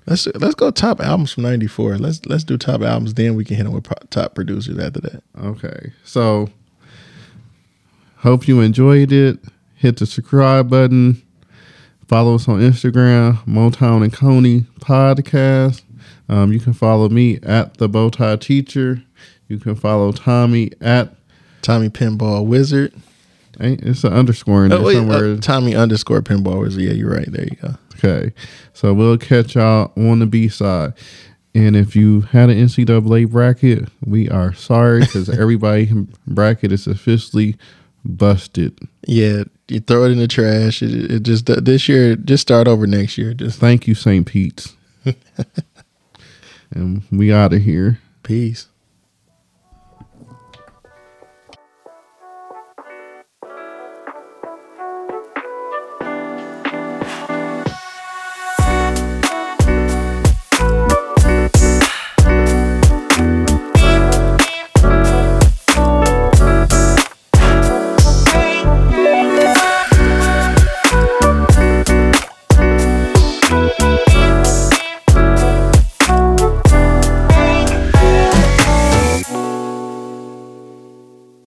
[0.05, 1.97] Let's let's go top albums from '94.
[1.97, 3.13] Let's let's do top albums.
[3.13, 5.23] Then we can hit them with pro- top producers after that.
[5.41, 6.49] Okay, so
[8.17, 9.39] hope you enjoyed it.
[9.77, 11.21] Hit the subscribe button.
[12.07, 15.81] Follow us on Instagram, Motown and Coney Podcast.
[16.29, 19.03] Um, you can follow me at the Bowtie Teacher.
[19.47, 21.13] You can follow Tommy at
[21.61, 22.93] Tommy Pinball Wizard.
[23.59, 25.33] ain't- it's an underscore in there Oh, wait, somewhere.
[25.33, 26.81] uh, Tommy underscore Pinball Wizard.
[26.83, 27.31] Yeah, you're right.
[27.31, 27.75] There you go.
[27.95, 28.31] Okay,
[28.73, 30.93] so we'll catch y'all on the B side.
[31.55, 35.89] And if you had an NCAA bracket, we are sorry because everybody
[36.27, 37.55] bracket is officially
[38.07, 38.77] busted.
[39.05, 40.81] Yeah, you throw it in the trash.
[40.81, 43.33] It, it just this year, just start over next year.
[43.33, 44.25] Just Thank you, St.
[44.25, 44.75] Pete's.
[46.71, 47.99] and we out of here.
[48.23, 48.67] peace.